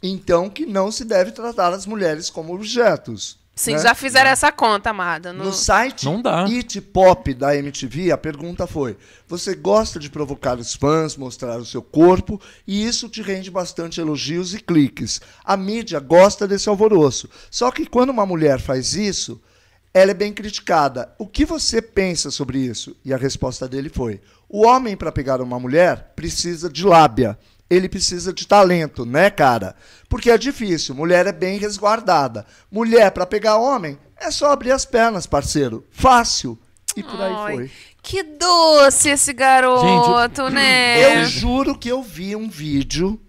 [0.00, 3.44] então, que não se deve tratar as mulheres como objetos.
[3.58, 3.78] Sim, né?
[3.78, 5.32] já fizeram essa conta, amada.
[5.32, 5.46] No...
[5.46, 6.44] No site Não dá.
[6.44, 11.64] It Pop da MTV, a pergunta foi: você gosta de provocar os fãs, mostrar o
[11.64, 15.22] seu corpo, e isso te rende bastante elogios e cliques.
[15.42, 17.30] A mídia gosta desse alvoroço.
[17.50, 19.40] Só que quando uma mulher faz isso,
[19.94, 21.10] ela é bem criticada.
[21.18, 22.94] O que você pensa sobre isso?
[23.02, 27.38] E a resposta dele foi: o homem, para pegar uma mulher, precisa de lábia.
[27.68, 29.74] Ele precisa de talento, né, cara?
[30.08, 30.94] Porque é difícil.
[30.94, 32.46] Mulher é bem resguardada.
[32.70, 35.84] Mulher, para pegar homem, é só abrir as pernas, parceiro.
[35.90, 36.58] Fácil.
[36.96, 37.70] E por aí Ai, foi.
[38.02, 41.22] Que doce esse garoto, né?
[41.22, 43.20] Eu juro que eu vi um vídeo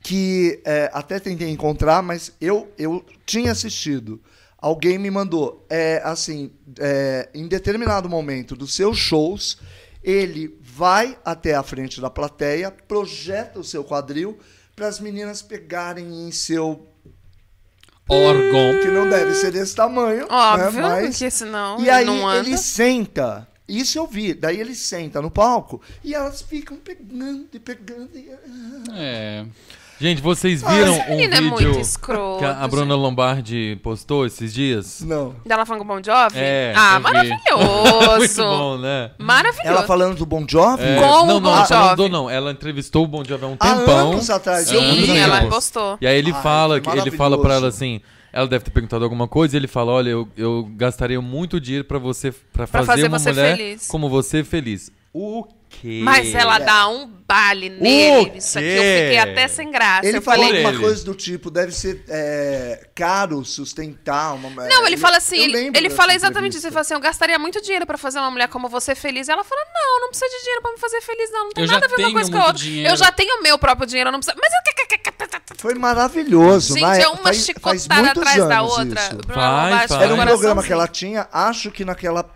[0.00, 4.20] que é, até tentei encontrar, mas eu, eu tinha assistido.
[4.56, 5.66] Alguém me mandou.
[5.68, 9.58] É, assim, é, em determinado momento dos seus shows,
[10.02, 14.38] ele vai até a frente da plateia, projeta o seu quadril
[14.74, 16.86] para as meninas pegarem em seu.
[18.06, 18.78] Órgão.
[18.82, 20.26] que não deve ser desse tamanho.
[20.30, 22.46] Óbvio, né, mas- porque senão e aí não anda.
[22.46, 23.48] ele senta.
[23.66, 24.34] Isso eu vi.
[24.34, 28.10] Daí ele senta no palco e elas ficam pegando e pegando.
[28.14, 28.30] E...
[28.94, 29.46] É.
[29.98, 31.72] Gente, vocês viram Esse um é vídeo
[32.38, 35.00] que a a Bruna Lombardi postou esses dias?
[35.00, 35.34] Não.
[35.44, 36.36] Dela falando com o Bon Jovi?
[36.38, 38.18] É, ah, maravilhoso.
[38.18, 39.10] Muito bom, né?
[39.18, 39.68] Maravilhoso.
[39.68, 40.82] Ela falando do Bon Jovi?
[40.82, 42.02] É, Com o não, Bon não, ela falando Jovi.
[42.02, 42.28] do não.
[42.30, 44.12] Ela entrevistou o Bon Jovi há um Há tempão.
[44.12, 44.68] anos atrás.
[44.68, 45.06] Sim, Eu anos vi.
[45.06, 45.98] Sim, ela postou.
[46.00, 48.00] E aí ele Ai, fala, ele fala pra ela assim,
[48.32, 51.84] ela deve ter perguntado alguma coisa, e ele fala, olha, eu, eu gastaria muito dinheiro
[51.86, 53.86] pra você para Pra fazer, fazer uma você mulher feliz.
[53.88, 54.92] como você feliz.
[55.14, 56.00] O quê?
[56.02, 58.38] Mas ela dá um baile nele.
[58.38, 60.06] Isso aqui eu fiquei até sem graça.
[60.06, 60.64] Ele eu falou falei.
[60.64, 65.44] Alguma coisa do tipo, deve ser é, caro sustentar uma Não, ele fala assim, eu
[65.44, 66.66] ele, ele fala exatamente isso.
[66.66, 69.28] Ele fala assim: eu gastaria muito dinheiro pra fazer uma mulher como você feliz.
[69.28, 71.44] E ela fala: não, não precisa de dinheiro pra me fazer feliz, não.
[71.44, 72.62] Não tem Eu já nada a ver uma tenho coisa com a outra.
[72.62, 72.90] dinheiro.
[72.90, 74.38] Eu já tenho o meu próprio dinheiro, eu não preciso.
[74.40, 74.66] Mas eu.
[75.56, 76.74] Foi maravilhoso.
[76.74, 79.00] Gente, é uma faz, faz atrás da outra.
[80.00, 82.28] Era um programa que ela tinha, acho que naquela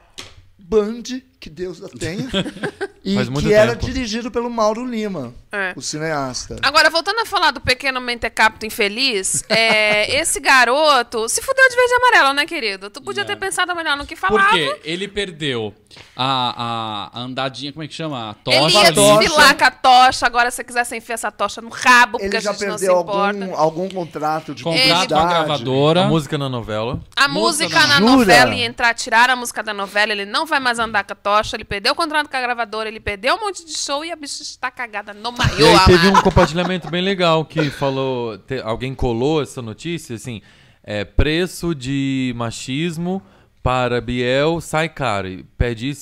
[0.58, 1.02] Band,
[1.40, 2.28] que Deus a tenha,
[3.02, 3.86] e Faz muito que era tempo.
[3.86, 5.72] dirigido pelo Mauro Lima, É.
[5.74, 6.56] o cineasta.
[6.62, 11.92] Agora, voltando a falar do pequeno mentecapto infeliz, é, esse garoto se fudeu de verde
[11.92, 12.90] e amarelo, né, querido?
[12.90, 14.50] Tu podia ter pensado melhor no que Por falava.
[14.52, 14.80] quê?
[14.84, 15.74] Ele perdeu
[16.16, 18.36] a, a andadinha, como é que chama?
[18.46, 18.78] A Ele tocha.
[18.78, 18.94] ia ali.
[18.94, 19.18] tocha.
[19.20, 22.26] desfilar com a tocha, agora se você quiser você enfia essa tocha no rabo, porque
[22.26, 23.44] Ele a gente não se perdeu importa.
[23.44, 26.04] algum, algum contrato de Contrato com a gravadora.
[26.04, 27.00] A música na novela.
[27.16, 28.10] A Música música na Jura?
[28.16, 31.16] novela ia entrar, tiraram a música da novela, ele não vai mais andar com a
[31.16, 34.10] tocha, ele perdeu o contrato com a gravadora, ele perdeu um monte de show e
[34.10, 35.80] a bicha está cagada no E maior.
[35.80, 40.40] aí teve um compartilhamento bem legal que falou, te- alguém colou essa notícia, assim,
[40.82, 43.22] é, preço de machismo
[43.62, 45.42] para Biel sai caro, e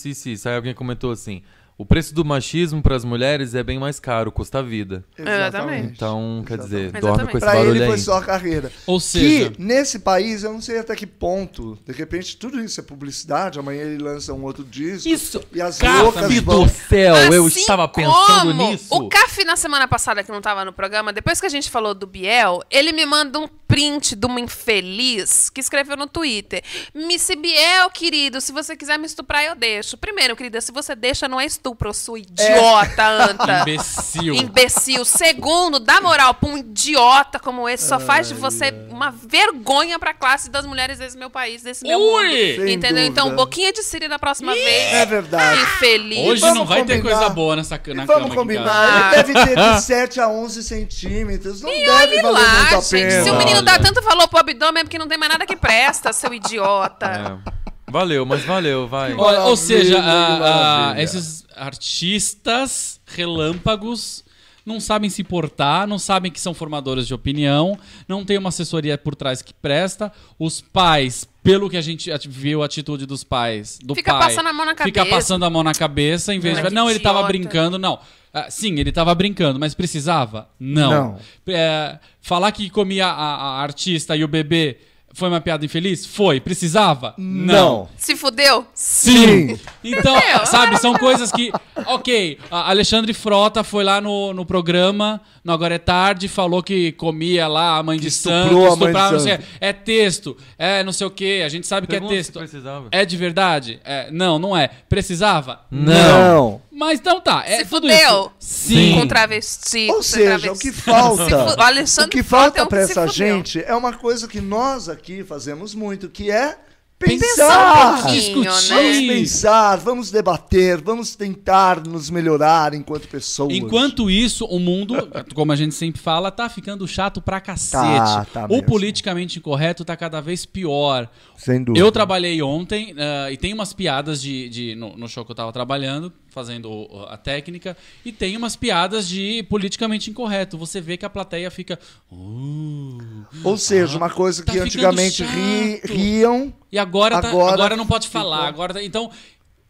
[0.09, 0.49] isso, isso.
[0.49, 1.43] Aí alguém comentou assim,
[1.79, 5.05] o preço do machismo para as mulheres é bem mais caro, custa a vida.
[5.17, 5.93] Exatamente.
[5.95, 7.01] Então, quer dizer, Exatamente.
[7.03, 8.01] dorme com esse Pra barulho ele foi aí.
[8.01, 8.73] só a carreira.
[8.87, 12.81] Ou seja- Que nesse país, eu não sei até que ponto, de repente tudo isso
[12.81, 15.09] é publicidade, amanhã ele lança um outro disco.
[15.09, 16.65] Isso, E as Café loucas vão...
[16.65, 18.87] do céu, eu Assim estava pensando como nisso.
[18.95, 21.95] O Caf, na semana passada, que não tava no programa, depois que a gente falou
[21.95, 23.47] do Biel, ele me manda um
[23.79, 26.65] print de uma infeliz que escreveu no Twitter.
[26.93, 29.97] Miss Biel, querido, se você quiser me estuprar, eu deixo.
[29.97, 33.61] Primeiro, querida, se você deixa, não é estupro, eu sou idiota, anta.
[33.61, 34.35] Imbecil.
[34.35, 35.05] Imbecil.
[35.05, 40.13] Segundo, dá moral pra um idiota como esse, só faz de você uma vergonha pra
[40.13, 42.25] classe das mulheres desse meu país, desse meu Ui!
[42.25, 42.65] mundo.
[42.65, 43.05] Sem Entendeu?
[43.05, 43.45] Então, dúvida.
[43.45, 44.93] boquinha de Siri da próxima vez.
[44.93, 45.63] É verdade.
[45.63, 46.27] Infeliz.
[46.27, 47.17] Hoje vamos não vai ter combinar.
[47.17, 51.63] coisa boa nessa E na vamos combinar, ele deve ter de 7 a 11 centímetros,
[51.63, 52.91] não deve Olhe valer lá, muito a gente.
[52.91, 53.23] pena.
[53.23, 55.57] Se o menino dá tanto valor pro abdômen é porque não tem mais nada que
[55.57, 57.41] presta, seu idiota.
[57.45, 57.59] É.
[57.91, 59.15] Valeu, mas valeu, vai.
[59.15, 64.25] Olha, ou seja, a- a- esses artistas relâmpagos
[64.65, 68.99] não sabem se portar, não sabem que são formadores de opinião, não tem uma assessoria
[68.99, 70.13] por trás que presta.
[70.39, 74.49] Os pais, pelo que a gente viu a atitude dos pais, do Fica pai, passando
[74.49, 75.17] a mão na Fica cabeça.
[75.17, 77.99] passando a mão na cabeça em vez Ai, de que não, ele tava brincando, não.
[78.33, 80.49] Ah, sim, ele tava brincando, mas precisava?
[80.59, 80.91] Não.
[80.91, 81.19] Não.
[81.49, 84.79] É, falar que comia a, a artista e o bebê
[85.15, 86.07] foi uma piada infeliz?
[86.07, 86.41] Foi.
[86.41, 87.15] Precisava?
[87.19, 87.89] Não.
[87.97, 88.67] Se fudeu?
[88.75, 89.59] Sim.
[89.83, 90.15] Então,
[90.45, 91.51] sabe, são coisas que.
[91.87, 96.93] Ok, a Alexandre Frota foi lá no, no programa, no Agora é Tarde, falou que
[96.93, 99.45] comia lá a mãe de santo, estuprava, não sei, santo.
[99.61, 102.39] é texto, é não sei o quê, a gente sabe que Pergunta é se texto.
[102.39, 102.89] precisava.
[102.91, 103.81] É de verdade?
[103.85, 104.69] É, não, não é.
[104.89, 105.61] Precisava?
[105.71, 106.61] Não.
[106.79, 107.97] Mas então tá, é Se tudo fudeu?
[108.21, 108.31] isso.
[108.39, 108.95] Sim.
[109.01, 109.89] Com travesti.
[109.91, 110.49] Ou com seja, travesti.
[110.49, 113.13] o que falta, Se fu- o o que falta é se essa fudeu.
[113.13, 116.57] gente é uma coisa que nós aqui fazemos muito, que é
[117.01, 118.09] Pensar pensar.
[118.09, 118.75] um Discutir.
[118.75, 118.83] né?
[118.83, 123.53] Vamos pensar, vamos debater, vamos tentar nos melhorar enquanto pessoas.
[123.55, 124.95] Enquanto isso, o mundo,
[125.33, 127.77] como a gente sempre fala, tá ficando chato pra cacete.
[127.85, 128.65] Tá, tá o mesmo.
[128.65, 131.09] politicamente incorreto tá cada vez pior.
[131.37, 131.79] Sem dúvida.
[131.87, 135.37] Eu trabalhei ontem ah, e tem umas piadas de, de- no, no show que eu
[135.37, 140.57] tava trabalhando, fazendo a técnica, e tem umas piadas de politicamente incorreto.
[140.57, 141.79] Você vê que a plateia fica.
[142.13, 144.67] "Uh", Ou seja, uma coisa tá que ficando
[145.01, 146.55] antigamente ri- riam.
[146.71, 148.47] e agora, tá- Agora agora não pode ficou- falar.
[148.47, 149.11] Agora tá- então,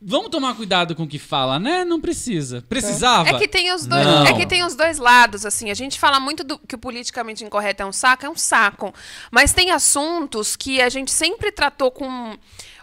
[0.01, 1.85] vamos tomar cuidado com o que fala, né?
[1.87, 2.63] Não precisa.
[2.69, 3.31] Precisava?
[3.31, 4.27] É que tem os dois, Não.
[4.27, 5.71] é que tem os dois lados, assim.
[5.71, 8.93] A gente fala muito do que o politicamente incorreto é um saco, é um saco.
[9.31, 12.37] Mas tem assuntos que a gente sempre tratou com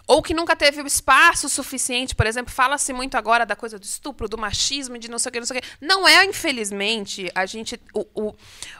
[0.08, 3.84] ou que nunca teve o espaço suficiente, por exemplo, fala-se muito agora da coisa do
[3.84, 5.68] estupro, do machismo, de não sei o que, não sei o que.
[5.82, 7.80] Não é, infelizmente, a gente.
[7.94, 8.36] O, o,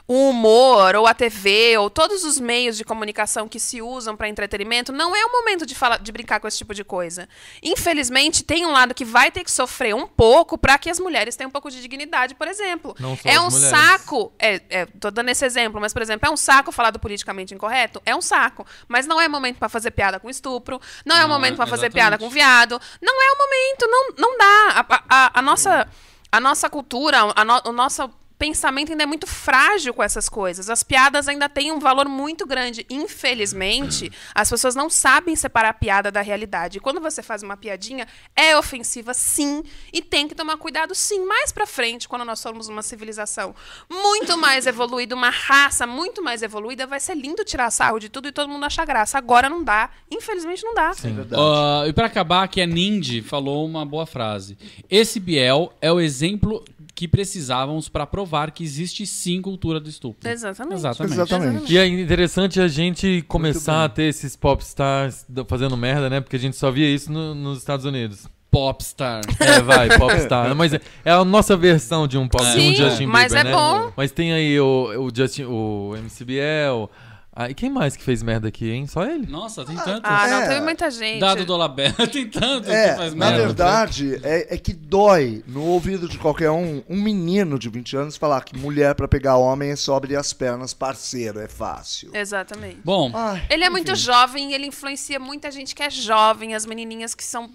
[0.08, 4.28] o humor, ou a TV, ou todos os meios de comunicação que se usam para
[4.28, 7.28] entretenimento, não é o momento de, falar, de brincar com esse tipo de coisa.
[7.60, 11.34] Infelizmente, tem um lado que vai ter que sofrer um pouco para que as mulheres
[11.34, 12.94] tenham um pouco de dignidade, por exemplo.
[13.00, 13.68] Não só é um mulheres.
[13.68, 14.32] saco.
[14.38, 17.52] É, é, tô dando esse exemplo, mas, por exemplo, é um saco falar do politicamente
[17.52, 18.00] incorreto?
[18.06, 18.64] É um saco.
[18.86, 21.66] Mas não é momento para fazer piada com estupro, não é o Não, momento para
[21.66, 22.80] fazer piada com viado.
[23.02, 24.86] Não é o momento, não, não dá.
[24.88, 25.88] A, a- a nossa,
[26.32, 30.68] a nossa cultura, a no- o nosso pensamento ainda é muito frágil com essas coisas.
[30.68, 32.86] As piadas ainda têm um valor muito grande.
[32.90, 36.78] Infelizmente, as pessoas não sabem separar a piada da realidade.
[36.78, 39.62] E quando você faz uma piadinha, é ofensiva sim,
[39.92, 41.24] e tem que tomar cuidado sim.
[41.24, 43.54] Mais pra frente, quando nós somos uma civilização
[43.90, 48.28] muito mais evoluída, uma raça muito mais evoluída, vai ser lindo tirar sarro de tudo
[48.28, 49.18] e todo mundo achar graça.
[49.18, 49.90] Agora não dá.
[50.10, 50.92] Infelizmente não dá.
[51.32, 54.58] Ah, e pra acabar, que a Nindy falou uma boa frase.
[54.90, 56.64] Esse Biel é o exemplo
[56.96, 60.28] que precisávamos pra provar que existe sim cultura do estupro.
[60.28, 60.78] Exatamente.
[60.78, 61.12] Exatamente.
[61.12, 61.72] Exatamente.
[61.74, 66.22] E é interessante a gente começar a ter esses popstars fazendo merda, né?
[66.22, 68.26] Porque a gente só via isso no- nos Estados Unidos.
[68.50, 69.20] Popstar.
[69.38, 70.52] É, vai, popstar.
[70.56, 73.32] Mas é, é a nossa versão de um pop, de Sim, um Justin Bieber, mas
[73.34, 73.52] é né?
[73.52, 73.92] bom.
[73.94, 76.88] Mas tem aí o, o Justin, o MCBL.
[77.38, 78.86] Ah, e quem mais que fez merda aqui, hein?
[78.86, 79.26] Só ele?
[79.26, 80.00] Nossa, tem tanto.
[80.04, 80.48] Ah, não, É.
[80.48, 81.20] teve muita gente.
[81.20, 83.44] Dado Dolabella, tem tanto que É, faz na merda.
[83.46, 88.16] verdade, é, é que dói no ouvido de qualquer um, um menino de 20 anos
[88.16, 92.10] falar que mulher pra pegar homem é só abrir as pernas, parceiro, é fácil.
[92.14, 92.78] Exatamente.
[92.82, 94.00] Bom, Ai, Ele é muito enfim.
[94.00, 97.50] jovem e ele influencia muita gente que é jovem, as menininhas que são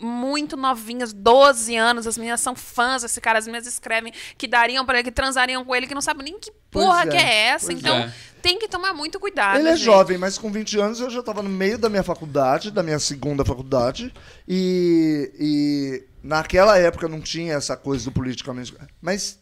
[0.00, 4.84] muito novinhas, 12 anos, as meninas são fãs desse cara, as meninas escrevem que dariam
[4.86, 7.44] pra ele, que transariam com ele, que não sabem nem que porra é, que é
[7.48, 7.66] essa.
[7.66, 8.12] pois Então, é.
[8.40, 9.58] tem que tomar muito cuidado.
[9.58, 9.84] Ele é gente.
[9.84, 12.98] jovem, mas com 20 anos eu já estava no meio da minha faculdade, da minha
[12.98, 14.12] segunda faculdade,
[14.48, 18.74] e, e naquela época não tinha essa coisa do politicamente.
[19.02, 19.38] Mas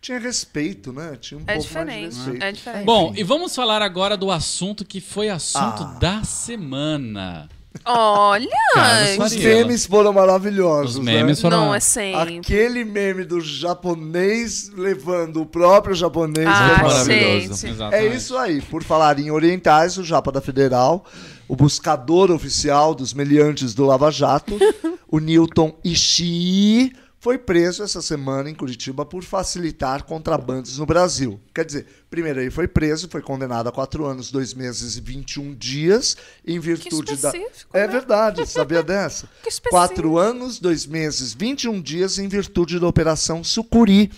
[0.00, 1.16] tinha respeito, né?
[1.20, 2.16] Tinha um É pouco mais de diferente.
[2.16, 2.42] respeito.
[2.44, 2.84] É diferente.
[2.84, 5.96] bom, e vamos falar agora do assunto que foi assunto Ah.
[6.00, 7.48] da semana.
[7.84, 8.48] Olha!
[8.74, 10.96] Carlos Os memes foram maravilhosos.
[10.96, 11.42] Os memes né?
[11.42, 12.38] foram- Não, é sempre.
[12.38, 17.66] Aquele meme do japonês levando o próprio japonês Ah, foi maravilhoso.
[17.92, 18.60] É isso aí.
[18.62, 21.04] Por falar em orientais, o Japa da Federal,
[21.48, 24.56] o buscador oficial dos meliantes do Lava Jato,
[25.10, 26.92] o Newton Ishii,
[27.22, 31.38] foi preso essa semana em Curitiba por facilitar contrabandos no Brasil.
[31.54, 35.54] Quer dizer, primeiro ele foi preso, foi condenado a quatro anos, dois meses e 21
[35.54, 37.28] dias, em virtude da.
[37.28, 37.92] específico, É né?
[37.92, 39.28] verdade, sabia dessa?
[39.40, 39.70] Que específico.
[39.70, 44.10] Quatro anos, dois meses, 21 dias, em virtude da Operação Sucuri,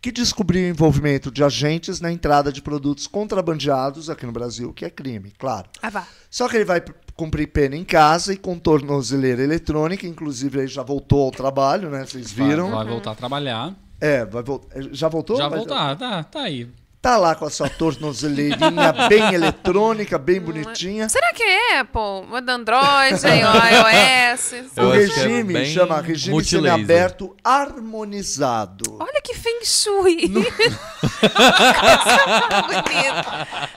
[0.00, 4.84] que descobriu o envolvimento de agentes na entrada de produtos contrabandeados aqui no Brasil, que
[4.84, 5.68] é crime, claro.
[5.80, 6.08] Ah, vá.
[6.28, 6.82] Só que ele vai
[7.18, 12.06] cumprir pena em casa e com tornozeleira eletrônica, inclusive ele já voltou ao trabalho, né?
[12.06, 12.70] Vocês viram?
[12.70, 13.74] Vai, vai voltar a trabalhar.
[14.00, 14.80] É, vai voltar.
[14.92, 15.36] Já voltou?
[15.36, 16.68] Já Vai- voltar, tá, tá aí.
[17.00, 21.08] Tá lá com a sua tornozeleirinha bem eletrônica, bem bonitinha.
[21.08, 22.36] Será que é Apple?
[22.36, 24.52] É da Android, iOS?
[24.76, 26.76] O é regime bem chama regime multilaser.
[26.76, 28.98] semiaberto harmonizado.
[28.98, 30.26] Olha que feng shui.
[30.28, 30.50] Bonito.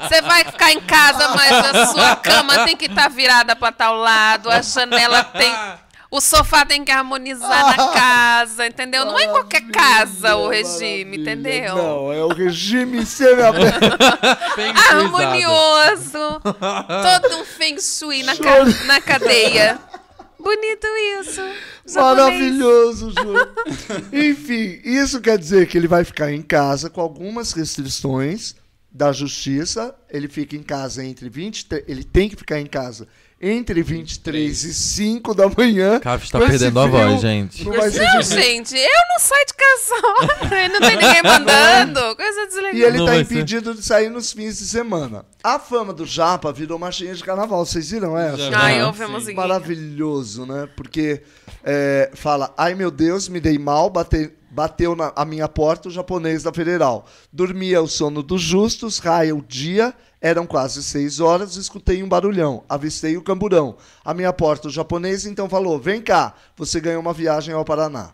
[0.02, 3.98] Você vai ficar em casa, mas a sua cama tem que estar virada para tal
[3.98, 5.54] lado, a janela tem.
[6.12, 9.06] O sofá tem que harmonizar na casa, entendeu?
[9.06, 11.32] Não é em qualquer casa o regime, Maravilha.
[11.32, 11.76] entendeu?
[11.78, 13.80] Não, é o regime semi-aberto.
[14.90, 16.42] Harmonioso.
[16.44, 19.80] Todo um feng shui na, ca- na cadeia.
[20.40, 20.88] Bonito
[21.22, 21.42] isso.
[21.96, 23.34] Maravilhoso, Ju.
[24.12, 28.56] Enfim, isso quer dizer que ele vai ficar em casa com algumas restrições
[28.92, 29.96] da justiça.
[30.10, 31.84] Ele fica em casa entre 23.
[31.88, 33.08] Ele tem que ficar em casa
[33.42, 36.00] entre 23 e 5 da manhã.
[36.00, 37.64] Caf está perdendo a voz, gente.
[37.66, 40.70] Não Não, gente, eu não saio de casa.
[40.70, 42.16] não tem ninguém mandando.
[42.16, 42.74] Coisa deslegal.
[42.76, 43.34] E ele Não tá vai ser.
[43.34, 45.26] impedido de sair nos fins de semana.
[45.44, 47.66] A fama do Japa virou marchinha de carnaval.
[47.66, 48.52] Vocês viram essa?
[48.56, 49.12] Ah, eu ouvi a sim.
[49.12, 49.36] musiquinha.
[49.48, 50.68] Maravilhoso, né?
[50.76, 51.22] Porque
[51.64, 55.92] é, fala, ai meu Deus, me dei mal, bate- bateu na a minha porta o
[55.92, 57.08] japonês da Federal.
[57.34, 62.64] Dormia o sono dos justos, raia o dia, eram quase seis horas, escutei um barulhão,
[62.70, 63.76] avistei o camburão.
[64.06, 68.14] A minha porta o japonês então falou, vem cá, você ganhou uma viagem ao Paraná.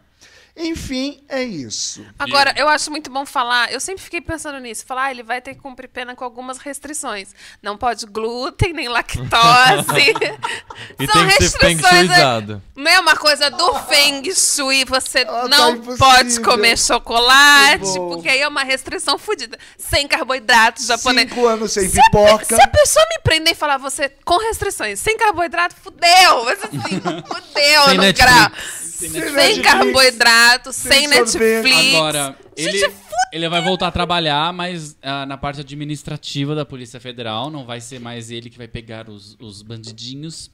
[0.58, 2.04] Enfim, é isso.
[2.18, 5.40] Agora, eu acho muito bom falar, eu sempre fiquei pensando nisso, falar, ah, ele vai
[5.40, 7.30] ter que cumprir pena com algumas restrições.
[7.62, 9.28] Não pode glúten, nem lactose.
[11.00, 11.90] E São tem que ser feng né?
[11.90, 12.62] shuizado.
[12.76, 15.98] Não é uma coisa do Feng Shui, você tá não impossível.
[15.98, 19.58] pode comer chocolate, porque aí é uma restrição fodida.
[19.78, 21.30] Sem carboidratos japonês.
[21.30, 22.46] Cinco anos sem Se a, pipoca.
[22.56, 26.46] se a pessoa me prender e falar você com restrições, sem carboidrato, fudeu.
[26.46, 26.80] Mas assim,
[27.28, 28.34] fudeu Sem no Netflix.
[28.34, 28.52] grau.
[28.98, 31.40] Sem Sem carboidrato, sem sem, sorvete.
[31.40, 31.96] Netflix.
[31.96, 32.94] Agora, ele, Gente,
[33.34, 37.50] ele vai voltar a trabalhar, mas ah, na parte administrativa da Polícia Federal.
[37.50, 40.50] Não vai ser mais ele que vai pegar os, os bandidinhos,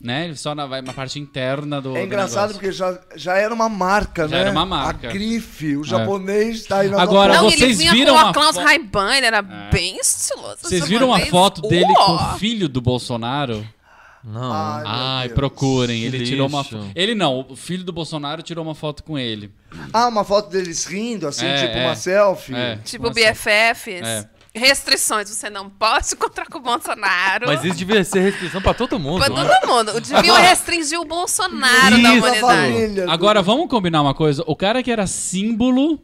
[0.00, 0.26] né?
[0.26, 1.96] Ele só na, vai na parte interna do.
[1.96, 2.54] É do engraçado negócio.
[2.60, 4.42] porque já, já era uma marca, Já né?
[4.42, 5.08] era uma marca.
[5.08, 8.56] A grife, o japonês tá aí na Agora, Não, vocês ele vinha viram o Klaus
[8.56, 9.70] fo- Ray-Ban, ele era É.
[9.72, 10.58] bem estiloso.
[10.62, 13.66] Vocês viram a foto dele com o filho do Bolsonaro?
[14.24, 14.52] Não.
[14.52, 15.34] Ai, Ai, Deus.
[15.36, 16.02] procurem.
[16.02, 16.78] Ele tirou uma lixo.
[16.78, 16.90] foto.
[16.94, 19.52] Ele não, o filho do Bolsonaro tirou uma foto com ele.
[19.92, 21.86] Ah, uma foto deles rindo, assim, É, tipo é.
[21.86, 22.54] uma selfie.
[22.54, 22.76] É.
[22.84, 23.14] Tipo Nossa.
[23.20, 24.02] BFFs.
[24.06, 24.28] É.
[24.54, 27.46] Restrições, você não pode encontrar com o Bolsonaro.
[27.46, 29.24] Mas isso devia ser restrição pra todo mundo.
[29.24, 29.48] Pra né?
[29.60, 30.00] todo mundo.
[30.00, 32.02] Deviam restringir o Bolsonaro da Isso.
[32.02, 32.40] Da humanidade.
[32.72, 33.06] família.
[33.08, 34.42] Agora, vamos combinar uma coisa.
[34.46, 36.00] O cara que era símbolo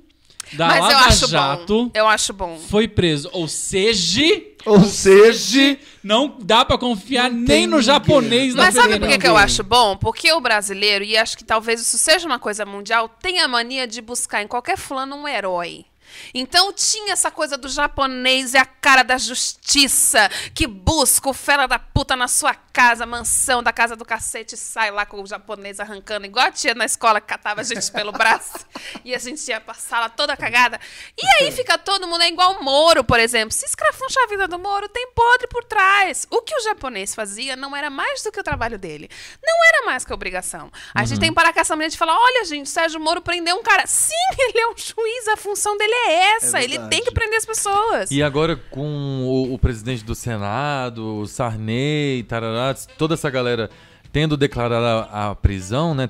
[0.53, 1.91] da Mas eu Lava acho Jato bom.
[1.95, 2.59] Eu acho bom.
[2.69, 3.29] foi preso.
[3.33, 4.23] Ou seja,
[4.67, 7.83] Ou seja, não dá pra confiar Não nem no ninguém.
[7.83, 9.97] japonês da Mas sabe por que, que eu acho bom?
[9.97, 13.87] Porque o brasileiro, e acho que talvez isso seja uma coisa mundial, tem a mania
[13.87, 15.85] de buscar em qualquer fulano um herói.
[16.33, 21.67] Então tinha essa coisa do japonês e a cara da justiça que busca o fera
[21.67, 25.27] da puta na sua casa, mansão da casa do cacete, e sai lá com o
[25.27, 28.67] japonês arrancando, igual a tia na escola que catava a gente pelo braço
[29.05, 30.81] e a gente ia pra sala toda cagada.
[31.17, 33.53] E aí fica todo mundo, é igual o Moro, por exemplo.
[33.53, 36.27] Se escrafuncha a vida do Moro, tem podre por trás.
[36.31, 39.09] O que o japonês fazia não era mais do que o trabalho dele.
[39.43, 40.71] Não era mais que a obrigação.
[40.95, 43.23] A gente tem que parar com essa maneira de falar: olha, gente, o Sérgio Moro
[43.23, 43.87] prendeu um cara.
[43.87, 46.59] Sim, ele é um juiz, a função dele é essa.
[46.59, 48.11] É ele tem que prender as pessoas.
[48.11, 53.71] E agora com o, o presidente do Senado, o Sarney, tarará, toda essa galera
[54.13, 56.09] tendo declarado a, a prisão, né,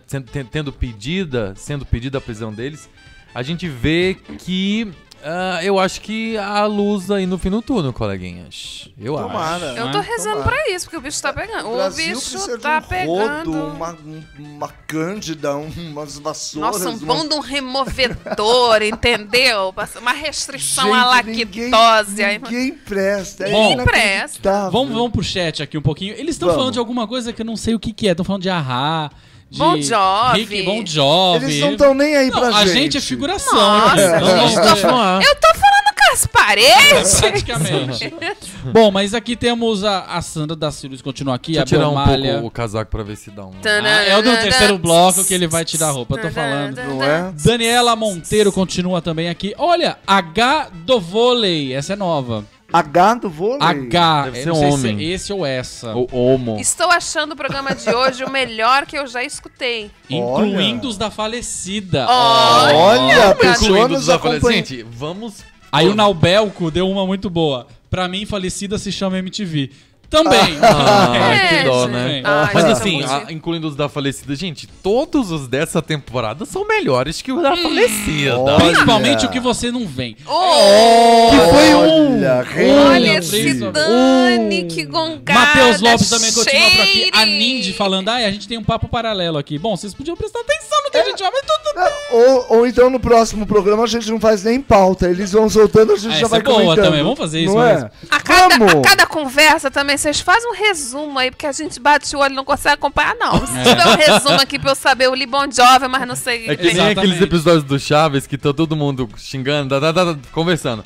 [0.50, 2.88] tendo pedida, sendo pedida a prisão deles,
[3.34, 4.92] a gente vê que
[5.24, 8.88] ah, eu acho que há luz aí no fim do túnel, coleguinhas.
[8.98, 9.66] Eu tomara.
[9.76, 10.02] Eu Não tô é?
[10.02, 10.50] rezando Tomara.
[10.56, 11.68] pra isso, porque o bicho tá pegando.
[11.70, 13.52] O Brasil bicho tá de um pegando.
[13.52, 16.80] rodo, uma, um- uma cândida, um- umas vassouras.
[16.80, 19.74] Nossa, um uma- bom de um removedor, entendeu?
[20.00, 22.22] Uma restrição à Gente, ninguém- lactose.
[22.24, 23.44] Aí- Ninguém presta.
[23.48, 24.70] É Bom, inacreditável.
[24.70, 26.14] Vamos, vamos pro chat aqui um pouquinho.
[26.14, 28.10] Eles estão falando de alguma coisa que eu não sei o que, que é.
[28.12, 29.10] Estão falando de Ahá,
[29.54, 30.44] de Bon Jovi.
[30.44, 31.44] Rick, Bon Jovi.
[31.46, 32.72] Eles não estão nem aí Não, pra a gente.
[32.74, 33.54] gente é figuração.
[33.54, 34.06] Nossa, né?
[34.16, 35.22] Então, Vamos vamos- continuar.
[35.22, 37.20] Eu tô falando com as paredes.
[37.20, 38.14] Praticamente.
[38.72, 41.88] Bom, mas aqui temos a, a Sandra da Sirius continua aqui, Deixa eu a tirar
[41.88, 42.32] um Bormalha.
[42.32, 43.52] pouco o casaco pra ver se dá um...
[43.64, 46.76] Ah, é o do terceiro bloco que ele vai tirar a roupa, eu tô falando.
[46.76, 47.32] Não é?
[47.44, 49.54] Daniela Monteiro continua também aqui.
[49.58, 51.72] Olha, H do vôlei.
[51.74, 52.44] Essa é nova.
[52.72, 53.60] H do vôlei.
[53.60, 54.22] H.
[54.24, 54.98] Deve eu ser não sei se homem.
[54.98, 55.94] é esse ou essa.
[55.94, 56.56] O homo.
[56.58, 59.90] Estou achando o programa de hoje o melhor que eu já escutei.
[60.10, 62.06] Incluindo os da falecida.
[62.08, 62.74] Olha!
[62.76, 64.56] Olha, Incluindo os da fale- acompanha.
[64.58, 65.44] Gente, vamos...
[65.70, 67.66] Aí o Naubelco deu uma muito boa.
[67.90, 69.70] Pra mim, falecida se chama MTV.
[70.10, 70.58] Também.
[70.62, 72.22] Ah, É, que dó, né?
[72.24, 76.44] Ai, Mas gente, assim, essa a- incluindo os da falecida, gente, todos os dessa temporada
[76.44, 78.38] são melhores que os da falecida.
[78.38, 78.56] Olha.
[78.64, 80.16] Principalmente o que você não vem.
[80.26, 85.32] Oh, Que foi um- Olha, olha Olha, esse Dani, que gongada.
[85.38, 87.10] Matheus Lopes também continua por aqui.
[87.12, 87.26] A.
[87.26, 89.58] Nindy falando, ai, a gente tem um papo paralelo aqui.
[89.58, 91.92] Bom, vocês podiam prestar atenção que a gente vai, mas tudo bem.
[92.10, 95.08] Ou, ou então no próximo programa a gente não faz nem pauta.
[95.08, 96.84] Eles vão soltando, a gente Ah, já essa vai é boa comentando.
[96.84, 97.86] também, vamos fazer isso Não mesmo.
[97.86, 97.90] é?
[98.10, 98.74] A cada, Vamos!
[98.74, 102.32] a cada conversa também, vocês fazem um resumo aí, porque a gente bate o olho
[102.32, 103.46] e não consegue acompanhar, não.
[103.46, 103.62] Se É.
[103.64, 106.48] tiver um resumo aqui pra eu saber o Li Bon Jovi, mas não sei.
[106.48, 106.98] É que nem Exatamente.
[106.98, 110.84] aqueles episódios do Chaves que tá todo mundo xingando, tá, tá, tá, conversando.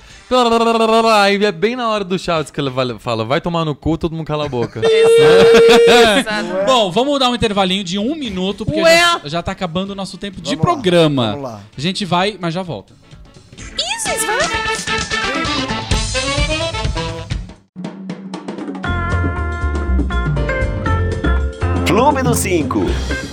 [1.22, 3.96] Aí é bem na hora do Chaves que ele vai- fala, vai tomar no cu,
[3.98, 4.80] todo mundo cala a boca.
[4.84, 6.66] Exato.
[6.66, 8.98] Bom, vamos dar um intervalinho de um minuto, porque Ué.
[8.98, 11.26] já, já tá acabando o nosso tempo de Vamos lá, programa.
[11.32, 11.60] vamos lá.
[11.76, 12.94] A gente vai, mas já volta.
[13.56, 14.38] Isso, isso vai.
[21.86, 22.80] Clube do 5.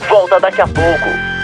[0.10, 1.35] Volta daqui a pouco.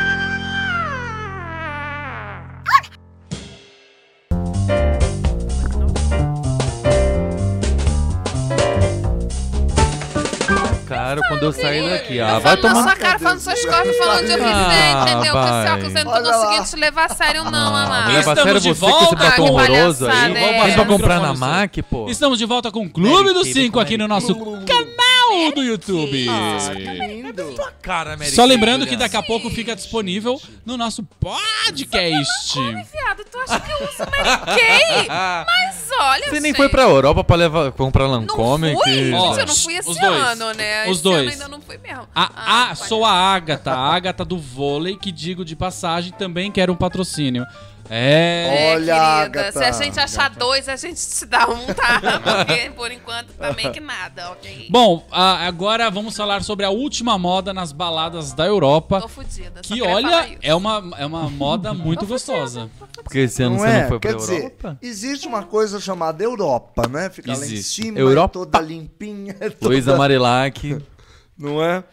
[11.42, 12.84] Cara, eu sair daqui, ah, Eu vai falo na tomar.
[12.84, 15.34] sua cara, falando suas costas, falando de eu Ah, entendeu?
[15.34, 15.44] vai.
[15.44, 18.08] Que esse óculos eu não tô conseguindo te levar a sério, não, amado.
[18.08, 19.16] Leva a Estamos sério de você com esse volta.
[19.16, 20.12] batom Ah, horroroso aí.
[20.34, 22.08] palhaçada é pra comprar na Mac, pô.
[22.10, 25.64] Estamos de volta com o Clube dos Kay, 5 com aqui no nosso canal do
[25.64, 26.28] YouTube.
[26.28, 27.56] Lindo.
[27.82, 32.60] Cara, Mary Só lembrando que daqui a pouco fica disponível no nosso podcast.
[32.60, 35.08] Viado, tu acha que eu uso Mary Kay?
[35.08, 38.74] Mas olha, Você nem gente, foi pra Europa pra levar, comprar Não Lancôme?
[38.74, 38.84] fui?
[38.84, 40.22] que- Ó, eu não fui esse os dois.
[40.22, 40.86] ano, né?
[40.86, 41.22] Os esse dois.
[41.22, 42.08] ano ainda não fui mesmo.
[42.16, 46.52] A, Ah, a, sou a Ágata, a Ágata do vôlei, que digo de passagem, também
[46.52, 47.46] quero um patrocínio.
[47.89, 48.71] É.
[48.71, 49.05] É, Olha, querida,
[49.41, 49.51] Agatha.
[49.59, 51.99] se a gente achar dois, a gente te dá um, tá?
[52.45, 54.67] Porque por enquanto também que nada, ok?
[54.69, 59.01] Bom, a- agora vamos falar sobre a última moda nas baladas da Europa.
[59.01, 59.61] Tô fudida.
[59.61, 62.69] Que olha, é uma, é uma moda muito gostosa.
[63.03, 63.82] Porque esse ano Não você é?
[63.82, 64.77] não foi pra Quer dizer, Europa?
[64.82, 67.09] existe uma coisa chamada Europa, né?
[67.09, 67.82] Fica lá em Existe.
[67.84, 68.34] cima, Europa.
[68.34, 69.36] toda limpinha.
[69.61, 70.82] Luiz toda- Marilac.
[71.38, 71.84] Não é?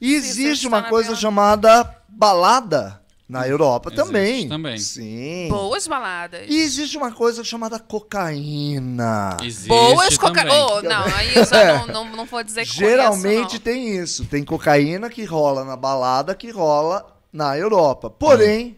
[0.00, 4.48] E existe uma coisa chamada balada na Europa Existe também.
[4.48, 4.78] também.
[4.78, 5.48] Sim.
[5.50, 6.46] Boas baladas.
[6.48, 9.36] E existe uma coisa chamada cocaína.
[9.42, 10.40] Existe Boas coca...
[10.42, 10.56] também.
[10.58, 14.24] Oh, não, aí eu já não, não, não vou dizer que Geralmente conheço, tem isso.
[14.24, 18.08] Tem cocaína que rola na balada que rola na Europa.
[18.08, 18.76] Porém,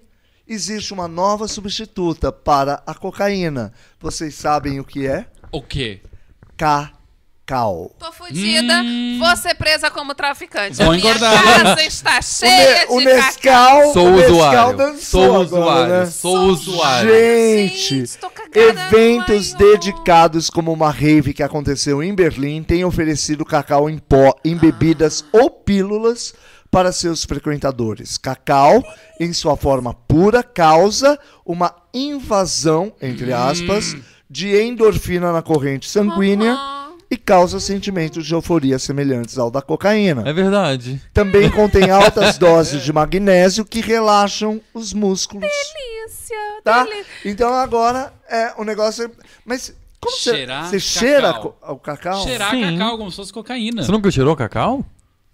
[0.48, 3.72] existe uma nova substituta para a cocaína.
[4.00, 5.26] Vocês sabem o que é?
[5.52, 6.02] O quê?
[7.54, 7.90] Cacau.
[7.98, 9.18] Tô fudida, Hum.
[9.18, 10.76] vou ser presa como traficante.
[10.76, 11.42] Vou a minha engordar.
[11.42, 13.14] casa está cheia o, de o.
[13.16, 14.76] Nescau, Sou o Nescau usuário.
[14.76, 15.92] dançou Sou agora, usuário.
[15.94, 16.06] né?
[16.06, 17.10] Sou usuário.
[17.10, 18.04] Gente,
[18.54, 24.56] eventos dedicados como uma rave que aconteceu em Berlim têm oferecido cacau em pó em
[24.56, 26.32] bebidas ou pílulas
[26.70, 28.16] para seus frequentadores.
[28.16, 28.80] Cacau,
[29.18, 33.96] em sua forma pura, causa uma invasão, entre aspas,
[34.30, 36.79] de endorfina na corrente sanguínea Aham.
[37.10, 40.22] E causa sentimentos de euforia semelhantes ao da cocaína.
[40.28, 41.00] É verdade.
[41.12, 45.42] Também contém altas doses de magnésio que relaxam os músculos.
[45.48, 46.84] Delícia, Tá?
[46.84, 47.06] delícia.
[47.24, 49.04] Então agora é o negócio.
[49.04, 49.10] é-
[49.44, 52.22] Mas como você- Cheirar você cheira o cacau?
[52.22, 52.78] Cheirar Sim.
[52.78, 53.82] cacau como se fosse cocaína.
[53.82, 54.84] Você nunca cheirou cacau?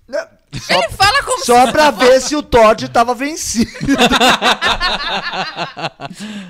[0.08, 0.26] Né?
[0.60, 3.70] Só, Ele fala como só pra ver se o Todd tava vencido.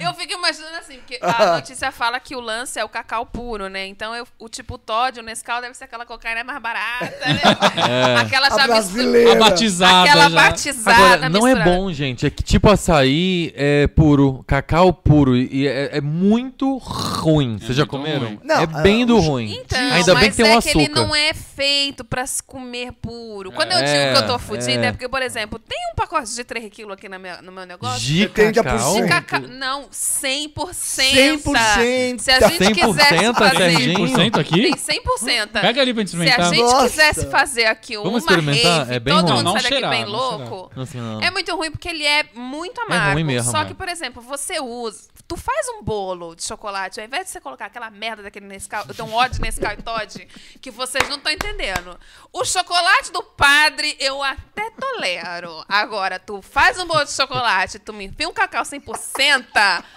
[0.01, 3.69] Eu fico imaginando assim, porque a notícia fala que o lance é o cacau puro,
[3.69, 3.87] né?
[3.87, 8.17] Então eu- o tipo Todd, o Nescau deve ser aquela cocaína mais barata, né?
[8.21, 9.33] Aquela A já brasileira.
[9.33, 10.41] A batizada Aquela já.
[10.43, 11.77] batizada Agora, não é misturada.
[11.79, 12.27] bom, gente.
[12.27, 15.37] É que tipo açaí é puro, cacau puro.
[15.37, 17.59] E é, é muito ruim.
[17.59, 18.27] Vocês já muito comeram?
[18.27, 18.41] ruim.
[18.43, 19.53] Não, é bem ah, do ruim.
[19.61, 20.85] Então, Ainda mas bem que tem é um que açúcar.
[20.85, 23.53] ele não é feito pra se comer puro.
[23.53, 24.89] Quando eu É, digo que eu tô fudida, é.
[24.89, 24.93] é.
[24.93, 28.01] porque, por exemplo, tem um pacote de 3 quilos aqui na minha- no meu negócio.
[28.01, 28.63] De 70%.
[28.63, 28.95] cacau?
[29.03, 29.41] De cacau.
[29.49, 30.73] Não, 100%.
[30.73, 32.19] 100%.
[32.21, 33.57] Se a gente 100%, quisesse fazer.
[33.57, 33.99] Serginho?
[34.09, 34.63] 100% aqui?
[34.63, 35.61] Tem 100%.
[35.61, 36.47] Pega ali pra Se experimentar.
[36.47, 36.89] a gente Nossa.
[36.89, 38.79] quisesse fazer aqui uma Vamos experimentar?
[38.81, 39.35] rave, É bem todo ruim.
[39.37, 40.81] mundo Não, sai daqui cheirar, bem não louco.
[40.81, 41.21] Assim, não.
[41.21, 43.13] É muito ruim porque ele é muito amargo.
[43.15, 43.65] ruim mesmo, Só é.
[43.65, 45.07] que, por exemplo, você usa.
[45.29, 48.85] Tu faz um bolo de chocolate, ao invés de você colocar aquela merda daquele Nescau,
[48.89, 50.29] eu tenho um ódio Nescau e Todd,
[50.61, 51.99] que vocês não estão entendendo.
[52.33, 55.65] O chocolate do padre eu até tolero.
[55.69, 59.45] Agora, tu faz um bolo de chocolate, tu me enfia um cacau 100%,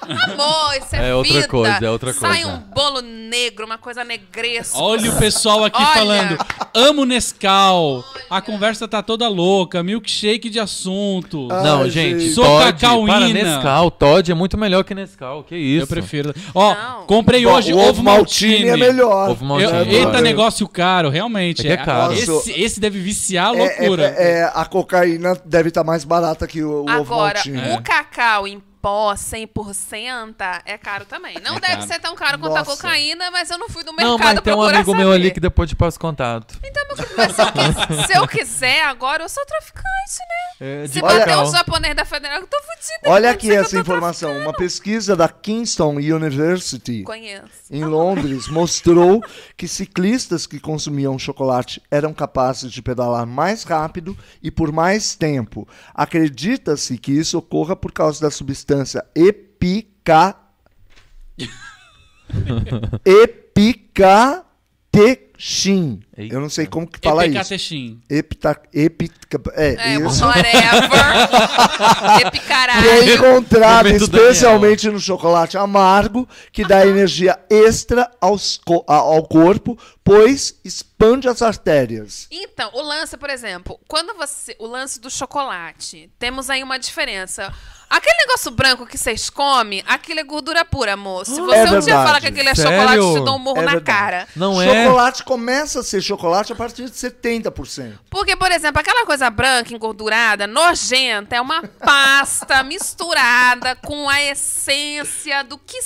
[0.01, 1.47] amor, isso é, É outra vida.
[1.47, 2.47] coisa, é outra Sai coisa.
[2.47, 4.77] um bolo negro, uma coisa negresca.
[4.77, 5.93] Olha o pessoal aqui Olha.
[5.93, 6.37] falando.
[6.73, 8.03] Amo Nescau.
[8.29, 9.81] A conversa tá toda louca.
[9.81, 11.47] Milkshake de assunto.
[11.47, 12.33] Não, Ai, gente, gente.
[12.33, 13.13] Sou cacauína.
[13.19, 13.91] para Nescau.
[13.91, 15.43] Todd é muito melhor que Nescau.
[15.43, 15.83] Que isso?
[15.83, 16.33] Eu prefiro.
[16.53, 17.05] Ó, Não.
[17.05, 18.67] comprei Bom, hoje o ovo maltine.
[18.69, 19.31] é melhor.
[19.31, 19.95] Ovo Eu- maltine.
[19.95, 20.21] eita, É.
[20.21, 21.61] negócio caro, realmente.
[21.61, 22.13] É que é caro.
[22.13, 24.15] Esse, esse deve viciar a É, loucura.
[24.17, 27.59] é- é, a cocaína deve estar mais barata que o, o ovo Agora, maltine.
[27.61, 27.75] É.
[27.75, 31.35] o cacau em pó 100% é caro também.
[31.43, 31.87] Não É deve caro.
[31.87, 32.71] ser tão caro quanto a Nossa.
[32.77, 35.15] cocaína, mas eu não fui no mercado Não, mas tem um procurar amigo meu saber.
[35.19, 36.57] ali que depois te passa contato.
[36.63, 39.83] Então, meu querido, mas se eu, quis- se eu quiser agora, eu sou traficante,
[40.19, 40.83] né?
[40.83, 43.09] É, Se Olha- bater um japonês da federal, eu tô fudida.
[43.13, 44.37] Olha aqui essa informação.
[44.39, 47.47] Uma pesquisa da Kingston University Conheço.
[47.71, 49.21] em Londres mostrou
[49.57, 55.67] que ciclistas que consumiam chocolate eram capazes de pedalar mais rápido e por mais tempo.
[55.93, 58.68] Acredita-se que isso ocorra por causa da substância
[59.15, 60.35] epica...
[64.89, 66.01] epicatexin.
[66.17, 66.35] Eita.
[66.35, 67.35] Eu não sei como que fala isso.
[67.37, 68.01] Epicatexin.
[68.09, 70.25] Epita, epica, é, É, isso.
[70.25, 70.89] whatever.
[72.17, 73.13] Que é Epicaralho.
[73.15, 81.41] encontrado especialmente no chocolate amargo, que dá energia extra aos ao corpo, pois expande as
[81.41, 82.27] artérias.
[82.31, 84.55] Então, o lance, por exemplo, quando você.
[84.59, 87.53] O lance do chocolate, temos aí uma diferença.
[87.89, 91.25] Aquele negócio branco que vocês comem, aquilo é gordura pura, amor.
[91.25, 92.71] Se você É um dia falar que aquilo é Sério?
[92.71, 93.85] chocolate, eu te dou um murro É na verdade.
[93.99, 94.27] cara.
[94.35, 94.85] Não é?
[94.85, 97.93] chocolate começa a ser chocolate a partir de 70%.
[98.09, 105.43] Porque, por exemplo, aquela coisa branca, engordurada, nojenta, é uma pasta misturada com a essência
[105.43, 105.79] do que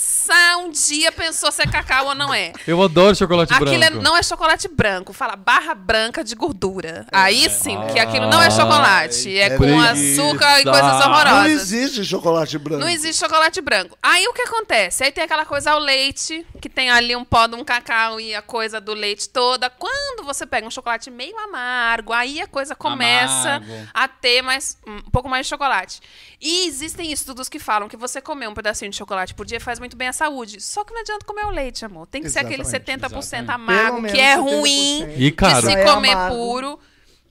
[0.58, 2.52] um dia pensou ser cacau ou não é.
[2.66, 4.02] Eu adoro chocolate Aquilo é- branco.
[4.02, 7.06] não é chocolate branco, fala barra branca de gordura.
[7.12, 9.36] Aí sim, que aquilo não é chocolate.
[9.36, 9.90] É, é com preguiça.
[9.92, 11.72] açúcar e coisas Não horrorosas.
[12.00, 12.80] Existe chocolate branco.
[12.80, 13.96] Não existe chocolate branco.
[14.02, 15.04] Aí o que acontece?
[15.04, 18.34] Aí tem aquela coisa ao leite, que tem ali um pó de um cacau e
[18.34, 19.68] a coisa do leite toda.
[19.70, 23.88] Quando você pega um chocolate meio amargo, aí a coisa começa Amargo.
[23.94, 26.00] a ter mais, um pouco mais de chocolate.
[26.40, 29.78] E existem estudos que falam que você comer um pedacinho de chocolate por dia faz
[29.78, 30.60] muito bem à saúde.
[30.60, 32.06] Só que não adianta comer o leite, amor.
[32.06, 33.50] Tem que ser aquele Exatamente, 70% exatamente.
[33.50, 34.60] amargo, que é menos 70%.
[34.60, 35.54] ruim E caro.
[35.66, 36.36] de se é comer amargo.
[36.36, 36.80] puro.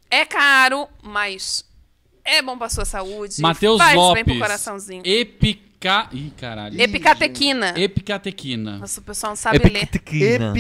[0.10, 1.66] É caro, mas
[2.26, 3.42] é bom pra sua saúde.
[3.42, 4.24] Matheus faz Lopes.
[4.24, 5.04] bem pro coraçãozinho.
[5.06, 6.08] Epica...
[6.12, 6.80] Ih, caralho.
[6.80, 7.74] Epicatequina.
[7.78, 8.78] Epicatequina.
[8.78, 9.84] Nossa, o pessoal não sabe ler.
[9.84, 10.54] Epicatequina.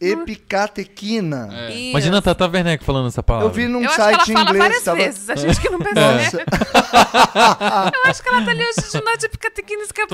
[0.00, 1.48] Epi, epicatequina.
[1.68, 1.76] É.
[1.90, 3.48] Imagina a Tata Werneck falando essa palavra.
[3.48, 4.58] Eu vi num Eu acho que ela site fala inglês.
[4.62, 5.30] várias tava- vezes.
[5.30, 6.00] A gente que não percebe.
[6.24, 6.44] Nossa.
[8.04, 9.82] Eu acho que ela tá ali hoje de noite epicatequina.
[9.82, 10.04] Isso que é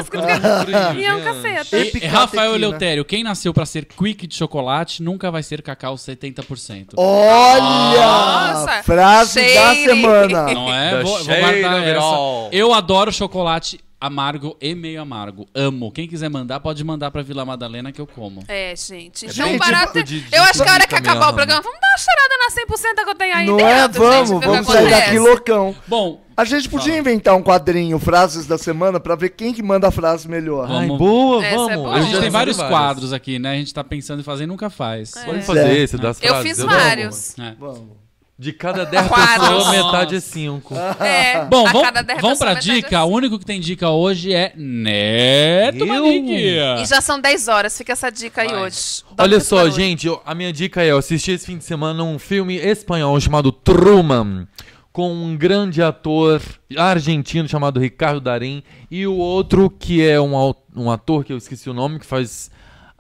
[1.01, 1.76] E é um caceta.
[1.76, 2.12] E- Epicatequina.
[2.12, 6.95] Rafael Eleutério, quem nasceu pra ser quick de chocolate nunca vai ser cacau 70%.
[6.97, 8.01] Olha!
[8.01, 9.85] Nossa, frase da shady.
[9.85, 10.43] semana.
[10.55, 11.03] Não é?
[11.03, 12.49] Vou, vou guardar essa.
[12.53, 15.47] Eu adoro chocolate amargo e meio amargo.
[15.55, 15.93] Amo.
[15.93, 18.43] Quem quiser mandar, pode mandar pra Vila Madalena que eu como.
[18.49, 19.27] É, gente.
[19.27, 21.35] É Então, tipo de- de eu acho que a hora que acabar o mesmo.
[21.35, 23.83] programa, vamos dar uma cheirada na 100% que eu tenho aí Não dentro, é?
[23.83, 25.01] gente, Vamos, que vamos sair acontece.
[25.07, 25.77] daqui loucão.
[25.87, 26.99] Bom, A gente podia Fala.
[27.01, 30.67] inventar um quadrinho, frases da semana, pra ver quem que manda a frase melhor.
[30.69, 30.91] Vamos.
[30.93, 31.75] Ai, boa, Essa é vamos.
[31.77, 31.95] boa.
[31.95, 32.73] a gente tem vários várias.
[32.79, 33.51] quadros aqui, né?
[33.51, 35.11] A gente tá pensando em fazer e nunca faz.
[35.11, 35.77] Pode Pois fazer é.
[35.79, 36.49] esse das Eu frases.
[36.57, 37.39] fiz vários.
[37.39, 37.55] É.
[37.61, 38.00] Vamos.
[38.41, 39.49] De cada 10 Quadros.
[39.64, 40.74] pessoas, metade é 5.
[40.99, 42.97] É, Bom, a vamos, cada dez vamos pra pessoas, metade dica.
[42.97, 45.86] é O único que tem dica hoje é Neto Eu?
[45.86, 46.32] Manique.
[46.80, 48.62] E já são 10 horas, fica essa dica aí Vai.
[48.62, 49.03] hoje.
[49.05, 49.74] Dorme Olha esse só, barulho.
[49.74, 53.20] gente, eu- a minha dica é: eu assisti esse fim de semana um filme espanhol
[53.20, 54.49] chamado Truman,
[54.93, 56.41] com um grande ator
[56.76, 61.36] argentino chamado Ricardo Darim, e o outro que é um, au- um ator que eu
[61.36, 62.51] esqueci o nome, que faz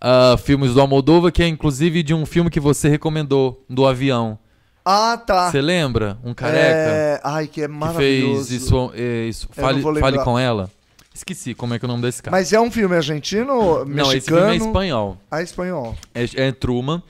[0.00, 4.38] ah, filmes do Almodóvar, que é inclusive de um filme que você recomendou, do avião.
[4.92, 5.50] Ah, tá.
[5.50, 6.18] Você lembra?
[6.24, 7.20] Um careca É...
[7.22, 8.48] Ai, que é que maravilhoso.
[8.48, 8.92] fez isso.
[8.94, 9.48] é, isso.
[9.52, 10.70] Fale, fale com ela.
[11.14, 12.36] Esqueci como é que é o nome desse cara.
[12.36, 14.50] Mas é um filme argentino, Não, esse filme mexicano?
[14.50, 15.18] é espanhol.
[15.30, 15.96] Ah, espanhol.
[16.14, 17.02] É, é Truman.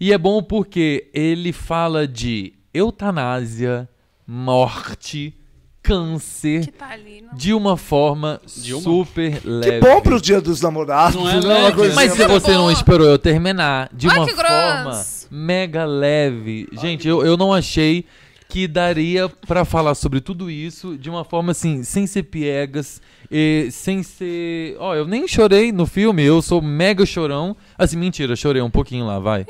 [0.00, 3.88] E é bom porque ele fala de eutanásia,
[4.26, 5.34] morte,
[5.82, 7.34] câncer, Que tá ali, não.
[7.36, 8.82] de uma forma De uma?
[8.82, 9.80] super Que leve.
[9.80, 11.16] bom pro dia dos namorados.
[11.16, 11.38] Não é né?
[11.40, 14.34] Uma leve, coisinha Mas se Muito você não esperou eu terminar, de Ai, uma que
[14.34, 16.68] forma mega leve.
[16.72, 18.04] Gente, eu, eu não achei
[18.48, 23.68] que daria pra falar sobre tudo isso de uma forma assim, sem ser piegas, e
[23.70, 24.76] sem ser.
[24.78, 27.56] Ó, eu nem chorei no filme, eu sou mega chorão.
[27.78, 29.46] Assim, mentira, chorei um pouquinho lá, vai.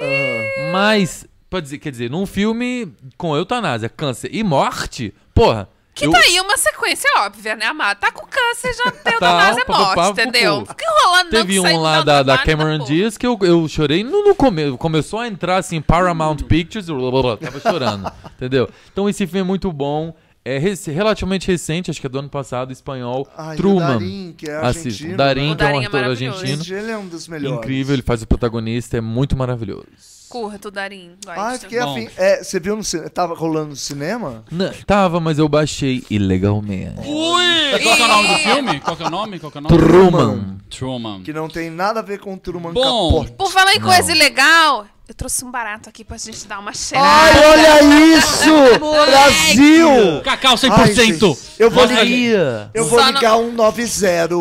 [0.70, 5.68] Mas, pode dizer, quer dizer, num filme com eutanásia, câncer e morte, porra.
[5.94, 7.98] Que eu- tá aí uma sequência óbvia, né, amado?
[7.98, 10.64] Tá com câncer, já tem Tá, pá, pá, morte, pá, entendeu?
[10.64, 12.84] Fica enrolando, não, Teve um lá da, da trabalho, Cameron.
[12.86, 14.78] Diaz que eu, eu chorei no, no começo.
[14.78, 18.10] Começou a entrar assim, Paramount Pictures, blá, blá, blá, tava chorando.
[18.36, 18.68] entendeu?
[18.90, 20.14] Então esse filme é muito bom.
[20.44, 23.28] É rec- relativamente recente, acho que é do ano passado, espanhol.
[23.36, 23.86] Ai, o Truman.
[23.98, 25.14] Darim, que é argentino.
[25.14, 26.40] O Darim, O que é um é ator maravilhoso.
[26.40, 26.78] argentino.
[26.78, 27.58] Ele é um dos melhores.
[27.58, 29.86] Incrível, ele faz o protagonista, é muito maravilhoso.
[30.32, 31.10] Curto, Darim.
[31.22, 31.38] Gosto.
[31.38, 31.92] Ah, fiquei Bom.
[31.92, 32.08] afim.
[32.16, 33.10] É, você viu no cinema?
[33.10, 34.42] Tava rolando no cinema?
[34.50, 37.06] Não, tava, mas eu baixei ilegalmente.
[37.06, 37.82] Ui!
[37.82, 38.80] Qual que é o nome do filme?
[38.80, 39.38] Qual que é o nome?
[39.38, 39.76] Qual que é o nome?
[39.76, 40.58] Truman.
[40.70, 41.22] Truman.
[41.22, 42.80] Que não tem nada a ver com Truman Bom.
[43.20, 43.32] Capote.
[43.32, 47.06] Por falar em coisa ilegal, Eu trouxe um barato aqui pra gente dar uma cheirada.
[47.06, 47.82] Ai, olha
[48.16, 48.46] isso!
[48.80, 50.22] Brasil!
[50.24, 50.70] Cacau 100%.
[50.72, 51.86] Ai, gente, eu vou.
[51.86, 52.70] Maria.
[52.72, 54.34] Eu vou Só ligar um 90.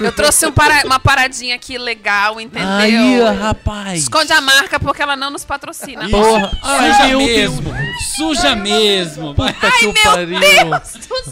[0.00, 2.68] Eu trouxe um para- uma paradinha aqui legal, entendeu?
[2.68, 4.00] Aí, rapaz.
[4.02, 6.08] Esconde a marca porque ela não nos patrocina.
[6.08, 6.50] Porra.
[6.60, 7.74] Ai, Suja meu mesmo.
[8.16, 9.32] Suja mesmo.
[9.32, 10.40] Puta que o pariu.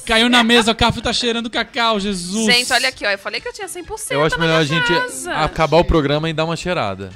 [0.06, 2.46] Caiu na mesa, o Café tá cheirando cacau, Jesus.
[2.46, 3.10] Gente, olha aqui, ó.
[3.10, 5.32] Eu falei que eu tinha 100% Eu acho melhor a gente casa.
[5.34, 7.10] acabar o programa e dar uma cheirada.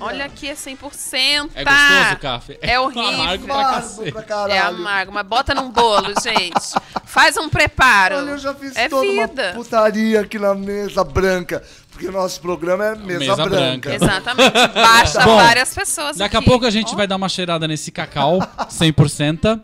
[0.00, 1.50] Olha aqui, é 100%.
[1.54, 2.58] É gostoso, Café?
[2.62, 3.08] É horrível.
[3.08, 4.76] amargo pra pra É caralho.
[4.76, 6.74] amargo, mas bota num bolo, gente.
[7.04, 8.16] Faz um preparo.
[8.16, 9.52] Olha, eu já fiz é toda vida.
[9.54, 11.62] uma putaria aqui na mesa branca.
[11.90, 13.90] Porque o nosso programa é mesa, Mesa branca.
[13.90, 13.94] branca.
[13.94, 14.52] Exatamente.
[14.74, 16.48] Basta Bom, várias pessoas Daqui a aqui.
[16.48, 18.38] pouco a gente vai dar uma cheirada nesse cacau,
[18.70, 19.60] 100%.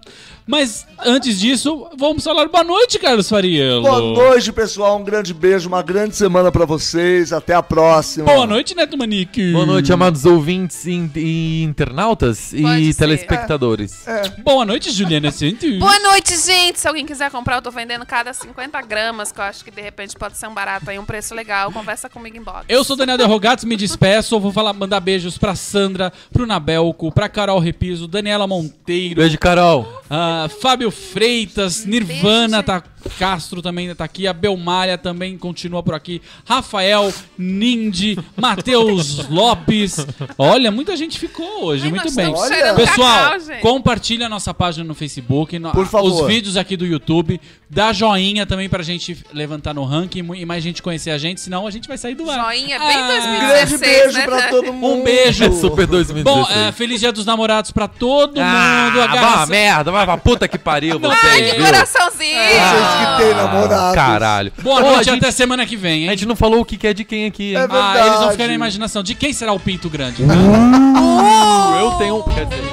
[0.47, 3.83] Mas antes disso, vamos falar boa noite, Carlos Fariello.
[3.83, 4.97] Boa noite, pessoal.
[4.97, 7.33] Um grande beijo, uma grande semana pra vocês.
[7.33, 8.27] Até a próxima.
[8.27, 9.53] Boa noite, Neto Manique.
[9.53, 13.01] Boa noite, amados ouvintes e, e internautas Pode e ser.
[13.01, 14.05] telespectadores.
[14.45, 15.79] Boa noite, Juliana Santos.
[15.81, 16.79] Boa noite, gente.
[16.79, 19.83] Se alguém quiser comprar, eu tô vendendo cada 50 gramas, que eu acho que de
[19.83, 21.73] repente pode ser um barato aí, um preço legal.
[21.73, 22.67] Conversa comigo em box.
[22.69, 24.39] Eu sou Daniel Derrogatos, me despeço.
[24.39, 30.03] Vou falar, mandar beijos pra Sandra, pro Nabelco, pra Carol Repiso, Daniela Monteiro, Beijo, Carol.
[30.09, 32.83] ah, Fábio Freitas, Nirvana Beijo, tá,
[33.19, 40.07] Castro também tá aqui, a Belmalha também continua por aqui, Rafael, Nindy, Matheus Lopes.
[40.39, 42.33] Olha, muita gente ficou hoje, Ai, muito bem.
[42.77, 43.61] Pessoal, cacau, gente.
[43.61, 46.23] compartilha a nossa página no Facebook, no- Por favor.
[46.23, 50.63] os vídeos aqui do YouTube, dá joinha também pra gente levantar no ranking e mais
[50.63, 52.41] gente conhecer a gente, senão a gente vai sair do ar.
[52.45, 54.25] Joinha, bem Ah, 2016, Grande beijo né?
[54.25, 55.01] pra todo mundo.
[55.01, 55.53] Um beijo.
[55.53, 56.25] Super 2016.
[56.25, 59.03] Bom, é, feliz dia dos namorados pra todo ah, mundo.
[59.03, 61.65] Agarra uma merda, vai pra puta que pariu vocês, Ai, que viu?
[61.65, 62.37] coraçãozinho.
[62.37, 63.95] Vocês que têm namorados.
[63.95, 64.53] Caralho.
[64.63, 66.19] Boa Ô, noite a gente, até semana que vem, a hein?
[66.19, 67.55] gente não falou o que é de quem aqui?
[67.55, 68.07] É Ah, verdade.
[68.09, 69.03] eles vão ficar na imaginação.
[69.03, 70.23] De quem será o pinto grande?
[70.23, 72.23] Eu tenho...
[72.23, 72.65] Quer dizer...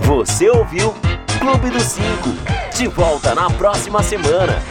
[0.00, 0.94] Você ouviu
[1.40, 2.30] Clube dos Cinco.
[2.76, 4.62] De volta na próxima semana.